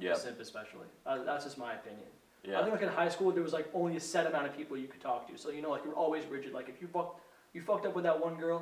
[0.01, 0.89] yeah simp especially.
[1.07, 2.09] Uh, that's just my opinion.
[2.45, 2.59] Yeah.
[2.59, 4.75] I think like in high school there was like only a set amount of people
[4.85, 5.35] you could talk to.
[5.43, 6.53] So you know like you're always rigid.
[6.59, 7.21] Like if you fucked
[7.55, 8.61] you fucked up with that one girl,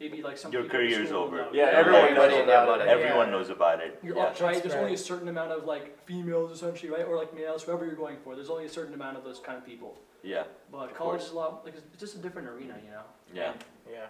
[0.00, 1.36] maybe like some Your career's over.
[1.36, 1.48] know.
[1.52, 2.68] Yeah, Yeah, everyone everybody knows knows about it.
[2.68, 2.88] about it.
[2.96, 3.34] everyone Yeah.
[3.36, 4.54] knows about it You're yeah up, right?
[4.54, 7.06] That's There's only a certain amount of like females essentially, right?
[7.10, 8.34] Or like males, whoever you're going for.
[8.36, 9.92] There's only a certain amount of those kind of people.
[10.34, 11.26] yeah But Of college course.
[11.26, 13.04] is a lot like it's it's just a different arena, you know.
[13.40, 13.52] yeah
[13.96, 14.06] Yeah.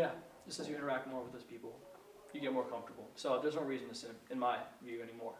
[0.00, 0.10] Yeah,
[0.48, 1.76] just as you interact more with those people,
[2.32, 3.06] you get more comfortable.
[3.16, 5.34] So there's no reason to simp, in my view, anymore.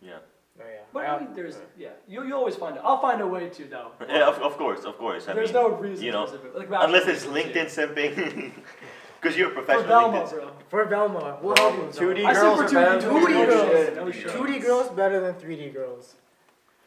[0.00, 0.18] yeah
[0.60, 0.80] Oh yeah.
[0.92, 2.82] But I- I mean, there's yeah, you you always find it.
[2.84, 3.90] I'll find a way to though.
[4.08, 5.26] Yeah, of, of course, of course.
[5.26, 6.04] I There's mean, no reason.
[6.04, 8.52] you know, specific- like unless it's reasons, LinkedIn simping,
[9.20, 9.60] because you're a yeah.
[9.60, 10.30] For professional Velma, LinkedIn.
[10.30, 10.50] bro.
[10.68, 11.82] for Velma, we'll help you.
[11.86, 12.28] with 2D Velma.
[12.28, 13.70] I said girls for are 2D, better than 2D 3D girls.
[13.86, 13.96] shit.
[13.96, 14.30] No shit.
[14.36, 16.14] 2D girls better than 3D girls.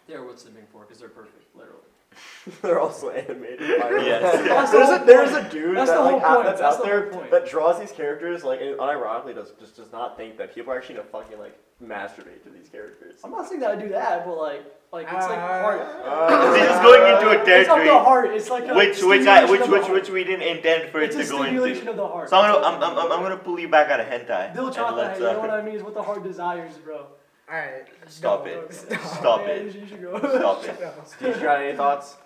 [0.08, 1.90] They're what's simping for because they're perfect, literally.
[2.62, 3.80] They're also animated.
[3.82, 4.04] by the.
[4.04, 4.22] Yes.
[4.48, 6.46] That's the there's whole a there's a dude That's that the like whole ha- point.
[6.48, 7.32] that's, That's out the there whole point.
[7.32, 10.78] that draws these characters like and unironically does just does not think that people are
[10.78, 13.16] actually gonna fucking like masturbate to these characters.
[13.24, 14.64] I'm not saying that I do that, but like,
[14.94, 15.82] like it's like Uh, heart.
[15.82, 18.30] Uh, This is going into a It's not territory the heart.
[18.32, 21.16] It's like a which which I which which which we didn't intend for it It's
[21.18, 21.92] to a go stimulation into.
[21.92, 22.30] of the heart.
[22.30, 23.00] So I'm gonna I'm, all.
[23.00, 24.54] I'm, I'm gonna pull you back out of hentai.
[24.54, 25.76] Bill and you know what uh, I mean?
[25.76, 27.08] Is what the heart desires, bro.
[27.50, 27.88] Alright.
[28.08, 28.86] Stop no, it.
[28.92, 29.76] no, Stop yeah, it.
[29.76, 30.18] You should, go.
[30.20, 30.78] Stop it.
[30.80, 30.92] No.
[31.06, 32.18] Steve, you got any thoughts?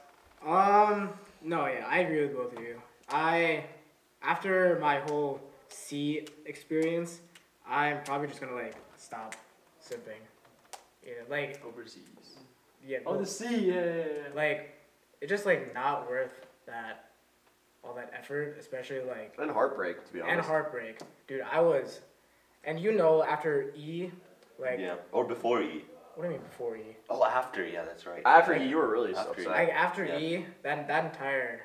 [0.46, 1.10] Um,
[1.42, 2.82] no, yeah, I agree with both of you.
[3.10, 3.66] I,
[4.24, 7.20] after my whole C experience,
[7.68, 9.36] I'm probably just gonna like stop
[9.86, 10.22] simping.
[11.06, 12.04] Yeah, like Overseas.
[12.86, 13.68] yeah, Oh, the sea.
[13.70, 14.04] Yeah, yeah, yeah.
[14.36, 14.74] like
[15.22, 16.34] it's just like not worth
[16.66, 17.10] that
[17.84, 20.38] all that effort, especially like And heartbreak, to be honest.
[20.38, 21.42] and heartbreak, dude.
[21.52, 22.02] I was,
[22.64, 24.12] and you know, after E,
[24.62, 25.86] like Yeah, or before E.
[26.16, 26.96] what do you mean before E?
[27.10, 27.66] Oh, after.
[27.68, 28.22] Yeah, that's right.
[28.26, 29.44] After E you were really After upset.
[29.46, 29.50] you.
[29.50, 30.18] Like after Yeah.
[30.20, 31.62] E, that that entire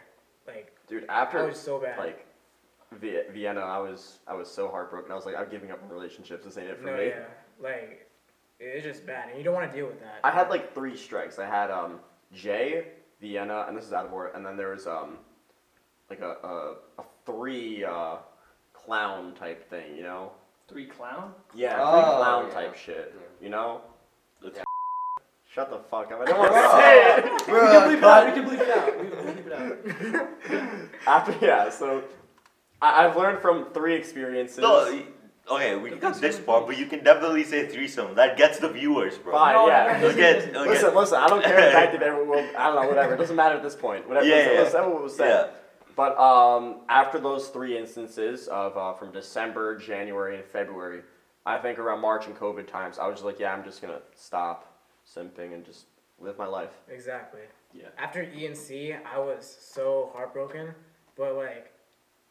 [0.47, 1.99] like Dude, I after was so bad.
[1.99, 2.27] like
[2.93, 5.11] Vi- Vienna, I was I was so heartbroken.
[5.11, 6.45] I was like, I'm giving up on relationships.
[6.45, 7.07] This ain't it for no, me.
[7.09, 7.25] yeah,
[7.61, 8.09] like
[8.61, 10.21] it's just bad, and you don't want to deal with that.
[10.23, 11.39] I had like three strikes.
[11.39, 11.99] I had um
[12.33, 12.89] Jay,
[13.21, 14.29] Vienna, and this is out of order.
[14.31, 15.19] And then there was um
[16.09, 18.17] like a a, a three uh,
[18.75, 20.31] clown type thing, you know?
[20.69, 21.33] Three clown.
[21.55, 22.55] Yeah, three Oh, clown yeah.
[22.55, 23.45] type shit, Yeah.
[23.45, 23.83] you know?
[24.43, 24.65] That's-
[25.53, 26.21] Shut the fuck up!
[26.21, 27.25] I don't want to say it.
[27.47, 28.27] we can bleep it out.
[28.27, 28.99] We can bleep it out.
[28.99, 30.89] We can bleep it out.
[31.07, 32.03] After yeah, so
[32.83, 34.59] I, I've learned from three experiences.
[34.59, 35.01] No,
[35.53, 38.17] okay, we can That's this really part, but you can definitely say threesome.
[38.17, 39.33] That gets the viewers, bro.
[39.35, 39.85] Fine, No, yeah.
[39.85, 40.55] no, no, You'll listen, get, listen.
[40.55, 41.19] you'll Listen, get, listen.
[41.19, 42.39] I don't care if active ever will.
[42.59, 42.89] I don't know.
[42.89, 43.15] Whatever.
[43.15, 44.09] It doesn't matter at this point.
[44.09, 44.27] Whatever.
[44.27, 44.61] Yeah, listen, yeah.
[44.63, 45.29] listen, what was said.
[45.29, 45.47] yeah.
[45.97, 51.03] But um, after those three instances of uh, from December, January, and February,
[51.47, 54.01] I think around March and COVID times, I was just like, yeah, I'm just gonna
[54.15, 54.73] stop
[55.07, 55.87] simping and just
[56.21, 56.71] live my life.
[56.89, 57.43] Exactly.
[57.73, 57.89] Yeah.
[57.99, 60.75] After E and C, I was so heartbroken,
[61.17, 61.73] but like,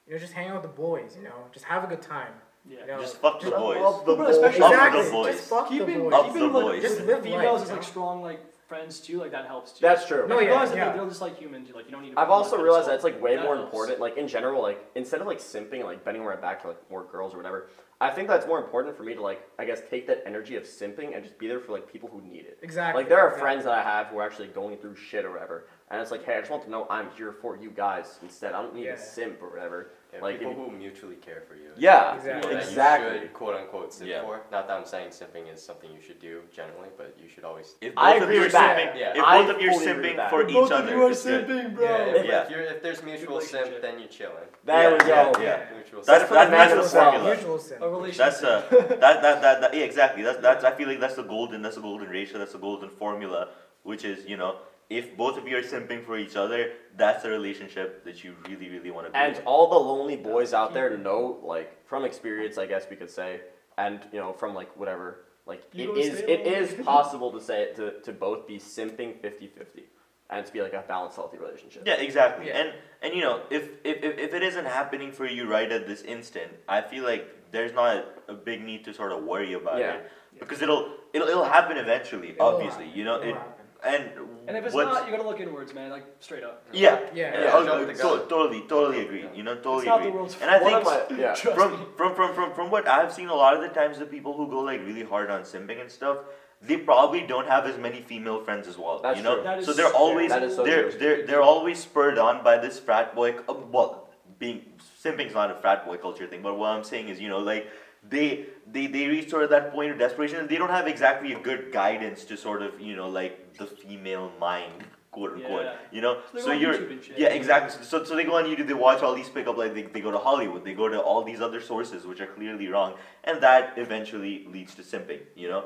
[0.07, 2.33] you know, just hang out with the boys, you know, just have a good time.
[2.67, 2.79] Yeah.
[2.81, 3.81] You know, Just fuck the just- boys.
[3.81, 4.71] Love the But especially- boys.
[4.71, 5.11] Up the Exactly.
[5.11, 5.35] boys.
[5.35, 6.13] Just fuck keeping the boys.
[6.13, 6.81] Up keeping the like boys.
[6.81, 8.39] just Just live females life, as like strong like
[8.73, 9.19] friends too.
[9.19, 9.81] Like that helps too.
[9.81, 10.25] That's true.
[10.27, 10.85] No, Like, oh, yeah, realize that yeah.
[10.89, 11.69] they're, they're just like humans.
[11.73, 12.11] Like you don't need.
[12.11, 13.67] To I've put also on realized that it's like way That more helps.
[13.71, 13.99] important.
[13.99, 16.89] Like in general, like instead of like simping and like bending my back to like
[16.89, 17.69] more girls or whatever,
[18.01, 20.63] I think that's more important for me to like I guess take that energy of
[20.63, 22.57] simping and just be there for like people who need it.
[22.61, 23.01] Exactly.
[23.01, 23.41] Like there are exactly.
[23.41, 26.23] friends that I have who are actually going through shit or whatever, and it's like,
[26.25, 28.53] hey, I just want to know I'm here for you guys instead.
[28.53, 28.95] I don't need Yeah.
[28.95, 29.91] to simp or whatever.
[30.13, 31.71] Yeah, Like, people if who mutually care for you.
[31.75, 32.53] Yeah, Exactly.
[32.53, 33.13] That exactly.
[33.15, 34.21] you should quote unquote simp Yeah.
[34.21, 34.41] for.
[34.51, 37.75] Not that I'm saying simping is something you should do generally, but you should always.
[37.81, 38.77] If I both of agree you are with that.
[38.77, 39.17] simping, Yeah.
[39.17, 40.29] if I both of you are fully agree with simping that.
[40.29, 41.83] for Both each of other, you are simping, bro.
[41.85, 42.43] Yeah, if, Yeah.
[42.43, 44.49] If, you're, if there's mutual simp, then you're chilling.
[44.65, 45.41] There we Yeah, go.
[45.41, 45.65] yeah.
[45.75, 46.27] Mutual That's- simp.
[46.29, 47.35] for the that's the mutual formula.
[47.35, 47.77] Mutual sin.
[47.81, 48.17] A relationship.
[48.17, 48.61] That's uh,
[49.03, 50.21] that, that, that, that, yeah, exactly.
[50.21, 52.89] That's, that's, I feel like that's the golden, that's the golden ratio, that's the golden
[52.89, 53.49] formula,
[53.81, 54.57] which is, you know,
[54.97, 58.69] if both of you are simping for each other, that's the relationship that you really,
[58.69, 59.25] really want to be in.
[59.25, 59.43] And in.
[59.43, 63.41] all the lonely boys out there know, like from experience, I guess we could say,
[63.77, 66.59] and you know from like whatever, like You it gonna is stay it lonely?
[66.79, 69.83] is possible to say it to, to both be simping 50-50
[70.29, 71.83] and to be like a balanced, healthy relationship.
[71.85, 72.47] Yeah, exactly.
[72.47, 72.57] Yeah.
[72.59, 75.87] And and you know, if, if if if it isn't happening for you right at
[75.87, 79.79] this instant, I feel like there's not a big need to sort of worry about
[79.79, 79.93] Yeah.
[79.95, 82.29] it because it'll it'll it'll happen eventually.
[82.31, 82.97] It'll obviously, happen.
[82.99, 83.41] you know It'll it.
[83.83, 84.01] Happen.
[84.01, 85.89] And And if it's not, you gotta look inwards, man.
[85.91, 86.65] Like straight up.
[86.71, 86.99] yeah.
[87.13, 87.33] Yeah.
[87.33, 88.27] Yeah, Yeah, I'll- to- gun.
[88.27, 89.25] totally, totally agree.
[89.33, 90.11] You know, totally it's not agree.
[90.11, 91.33] the world's and I think my yeah.
[91.35, 94.33] From, from from from from what I've seen, a lot of the times the people
[94.35, 96.17] who go like really hard on simping and stuff,
[96.61, 98.99] they probably don't have as many female friends as well.
[99.01, 99.63] That's you know, true.
[99.63, 100.99] So they're always That is so they're true.
[100.99, 103.35] they're they're always spurred on by this frat boy.
[103.47, 104.09] Uh, well,
[104.39, 104.61] being
[104.99, 107.69] simping's not a frat boy culture thing, but what I'm saying is, you know, like
[108.09, 111.33] they they they reach sort of that point of desperation, and they don't have exactly
[111.33, 114.83] a good guidance to sort of you know like the female mind.
[115.11, 115.75] "Quote unquote," Yeah.
[115.91, 116.13] you know.
[116.33, 116.73] So So you're
[117.15, 117.85] yeah, exactly.
[117.85, 120.09] So, so they go on YouTube, they watch all these pickup, like they, they go
[120.09, 123.73] to Hollywood, they go to all these other sources which are clearly wrong, and that
[123.77, 125.65] eventually leads to simping, you know,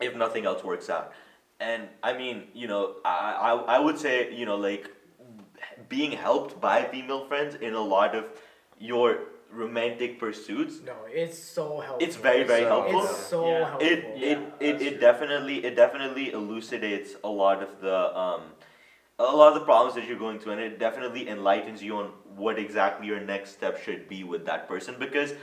[0.00, 1.12] if nothing else works out.
[1.60, 3.16] And I mean, you know, I,
[3.48, 4.90] I, I would say, you know, like
[5.88, 8.24] being helped by female friends in a lot of
[8.80, 9.18] your
[9.50, 12.06] romantic pursuits, No, it's so helpful.
[12.06, 13.68] it's very, very So- helpful It's so Yeah.
[13.70, 13.88] helpful.
[13.88, 14.98] it Yeah, it it, that's it true.
[15.00, 18.42] definitely it definitely elucidates a lot of the um
[19.18, 22.12] a lot of the problems that you're going through and it definitely enlightens you on
[22.36, 25.34] what exactly your next step should be with that person because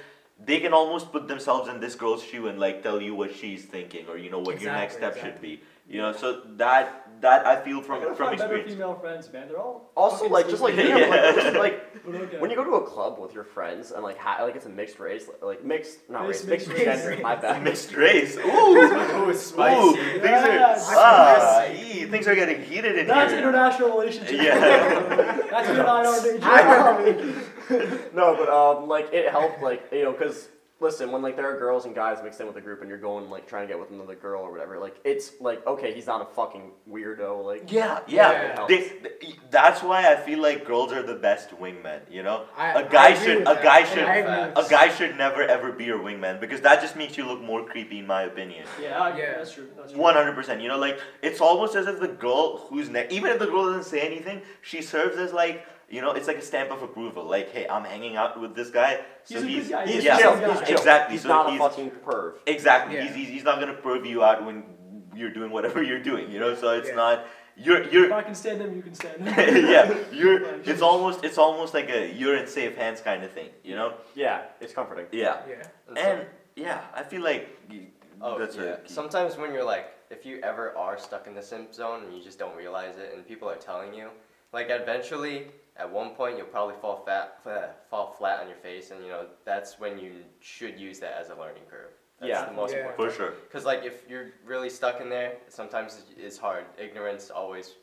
[0.43, 3.63] they can almost put themselves in this girl's shoe and like tell you what she's
[3.65, 5.61] thinking or you know what your next Exactly, step should be.
[5.87, 8.73] You know, so that that I feel from gonna from find better experience.
[8.73, 9.47] female friends, man.
[9.47, 10.93] They're all Also, like just like stupid.
[10.97, 12.39] think of, like, just, like okay.
[12.39, 14.69] when you go to a club with your friends and like ha- like it's a
[14.69, 17.03] mixed race, like mixed not Race, race, mixed, mixed race.
[17.03, 17.21] gender.
[17.21, 17.63] My bad.
[17.69, 18.35] Mixed race.
[18.35, 19.95] Ooh, Ooh, ooh, spicy.
[19.95, 20.89] things Yes.
[20.89, 23.41] are ah, ee, things are getting heated in That's here.
[23.41, 24.41] That's international relationship.
[24.41, 25.41] Yeah.
[25.51, 27.41] That's your nine hour nature.
[28.13, 30.49] no, but um, like it helped, like you know, because
[30.81, 32.97] listen, when like there are girls and guys mixed in with a group, and you're
[32.99, 36.05] going like trying to get with another girl or whatever, like it's like okay, he's
[36.07, 38.41] not a fucking weirdo, like Yeah, Yeah, yeah.
[38.41, 38.69] it helps.
[38.69, 42.01] They, that's why I feel like girls are the best wingmen.
[42.11, 45.71] You know, I- a guy should a guy I should a guy should never ever
[45.71, 48.65] be your wingman because that just makes you look more creepy, in my opinion.
[48.81, 49.37] Yeah, I- Yeah.
[49.37, 49.69] that's true.
[49.77, 50.01] That's true.
[50.01, 50.61] One hundred percent.
[50.61, 53.65] You know, like it's almost as if the girl who's next, even if the girl
[53.65, 57.25] doesn't say anything, she serves as like you know, it's like a stamp of approval.
[57.25, 60.35] Like, hey, I'm hanging out with this guy, so He's a he's, he's yeah, chill,
[60.35, 60.77] he's chill.
[60.77, 61.13] exactly.
[61.15, 62.33] He's so not he's, a fucking perv.
[62.47, 62.95] Exactly.
[62.95, 63.03] Yeah.
[63.05, 64.63] He's, he's, he's not gonna perv you out when
[65.15, 66.31] you're doing whatever you're doing.
[66.31, 66.95] You know, so it's Yeah.
[66.95, 67.25] not
[67.57, 69.65] you're If you're if I can stand him, you can stand him.
[69.69, 73.49] yeah you're it's almost it's almost like a you're in safe hands kind of thing.
[73.63, 73.93] You know.
[74.15, 75.05] Yeah, it's comforting.
[75.11, 75.37] Yeah.
[75.49, 75.97] Yeah.
[75.97, 76.25] And
[76.55, 77.49] yeah, I feel like
[78.21, 78.77] Oh, that's yeah.
[78.85, 78.89] a.
[78.89, 82.23] Sometimes when you're like, if you ever are stuck in the simp zone and you
[82.23, 84.09] just don't realize it, and people are telling you,
[84.53, 85.47] like eventually,
[85.77, 89.09] at one point, you'll probably fall fat, uh, fall flat on your face, and you
[89.09, 91.91] know that's when you should use that as a learning curve.
[92.19, 92.45] That's Yeah.
[92.45, 92.79] the most Yeah.
[92.87, 93.11] important.
[93.11, 93.31] for sure.
[93.31, 96.65] Because like if you're really stuck in there, sometimes it's- it's hard.
[96.77, 97.75] Ignorance always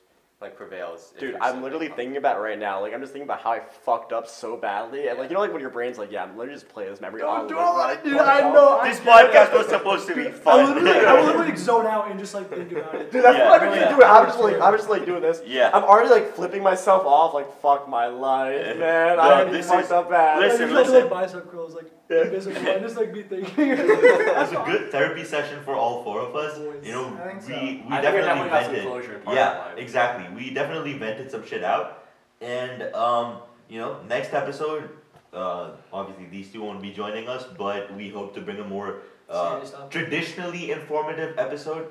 [0.43, 1.13] like prevails.
[1.19, 1.63] Dude, I'm simping.
[1.63, 2.81] literally thinking about it right now.
[2.81, 5.09] Like, I'm just thinking about how I fucked up so badly.
[5.09, 7.01] And, like, you know, like when your brain's like, yeah, I'm literally just play this
[7.01, 8.19] memory Don't on do loop, all like, that, dude.
[8.19, 8.81] I know.
[8.85, 10.61] This I- podcast was supposed to be fun.
[10.61, 10.75] I fun.
[10.85, 13.13] literally, I would literally like zone out and just like think about it.
[13.13, 13.49] Dude, that's Yeah.
[13.51, 13.89] what I'm Yeah.
[13.89, 14.03] doing.
[14.03, 15.41] I'm just like, I'm just like doing this.
[15.47, 15.71] Yeah.
[15.73, 17.35] I'm already like flipping myself off.
[17.35, 19.17] Like, fuck my life, man.
[19.17, 20.41] No, I this fucked is- up bad.
[20.41, 21.11] Like, listen, you just listen.
[21.11, 22.25] Like bicep curls, like Yeah.
[22.25, 23.55] basically, and just like be thinking.
[23.57, 26.59] It's a good therapy session for all four of us.
[26.85, 27.49] You know, I think so.
[27.49, 29.25] we, we I think definitely definitely vented.
[29.25, 30.27] part Yeah, our exactly.
[30.35, 32.05] We definitely vented some shit out.
[32.41, 33.39] And um,
[33.69, 34.91] you know, next episode,
[35.33, 39.03] uh, obviously these two won't be joining us, but we hope to bring a more
[39.29, 41.89] uh, traditionally informative episode.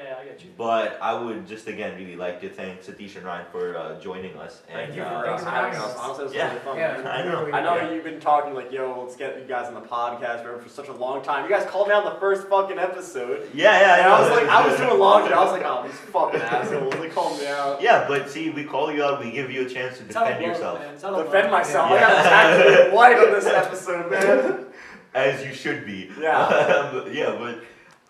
[0.57, 4.35] But I would just again really like to thank Satish and Ryan for uh, joining
[4.37, 4.61] us.
[4.69, 5.95] And Thank you uh, for Thanks uh, having having us.
[5.95, 5.99] us.
[5.99, 6.47] Honestly, it was Yeah.
[6.49, 6.77] really fun.
[6.77, 7.11] Yeah.
[7.17, 7.49] I know.
[7.51, 7.91] I know Yeah.
[7.91, 10.87] you've been talking like, yo, let's get you guys on the podcast for, for such
[10.87, 11.43] a long time.
[11.43, 13.49] You guys called me on the first fucking episode.
[13.53, 15.33] yeah, yeah, And I was like, I was doing laundry.
[15.33, 16.93] I was like, oh, these fucking assholes.
[16.95, 17.81] They called me out.
[17.81, 20.41] Yeah, but see, we call you out, we give you a chance to It's defend
[20.41, 20.79] love, yourself.
[20.79, 20.93] man.
[20.93, 21.59] It's out of Defend love.
[21.61, 21.89] myself.
[21.91, 21.95] Yeah.
[21.95, 24.65] I got attacked in white on this episode, man.
[25.13, 26.09] As you should be.
[26.19, 26.89] Yeah.
[26.93, 27.59] But yeah, but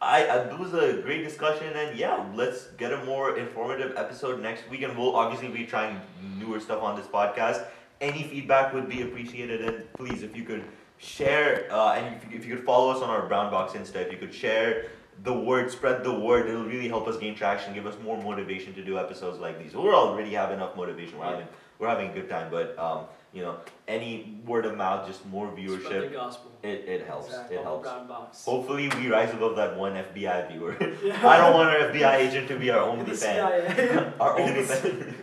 [0.02, 4.42] I, I it was a great discussion, and yeah, let's get a more informative episode
[4.42, 6.02] next week, and we'll obviously be trying
[6.40, 7.66] newer stuff on this podcast.
[8.00, 10.64] Any feedback would be appreciated, and please, if you could
[10.98, 13.98] share, uh, and if you, if you could follow us on our Brown Box Insta,
[13.98, 14.88] if you could share
[15.24, 18.74] the word, spread the word, it'll really help us gain traction, give us more motivation
[18.74, 19.76] to do episodes like these.
[19.76, 21.20] We're already have enough motivation.
[21.20, 21.48] We're having
[21.78, 25.48] we're having a good time, but um, you know, any word of mouth, just more
[25.48, 26.51] Spread the viewership, gospel.
[26.64, 27.28] It, it helps.
[27.28, 27.58] Exactly.
[27.58, 27.84] It helps.
[27.88, 28.46] Brown box.
[28.46, 30.76] Hopefully, we rise above that one FBI viewer.
[31.04, 31.28] Yeah.
[31.28, 34.14] I don't want our FBI agent to be our only fan.
[34.20, 35.16] Our only fan.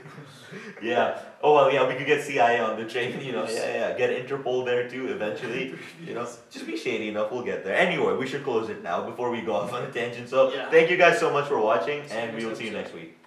[0.82, 1.18] yeah.
[1.43, 1.86] Oh well, yeah.
[1.86, 3.20] We could get CIA on the train.
[3.20, 3.45] You know.
[3.49, 3.97] Yeah, yeah.
[3.99, 5.74] Get Interpol there too eventually.
[6.05, 6.26] You know.
[6.51, 7.30] Just be shady enough.
[7.30, 7.76] We'll get there.
[7.76, 10.28] Anyway, we should close it now before we go off on a tangent.
[10.28, 10.70] So Yeah.
[10.70, 13.18] thank you guys so much for watching, and we will see you next week.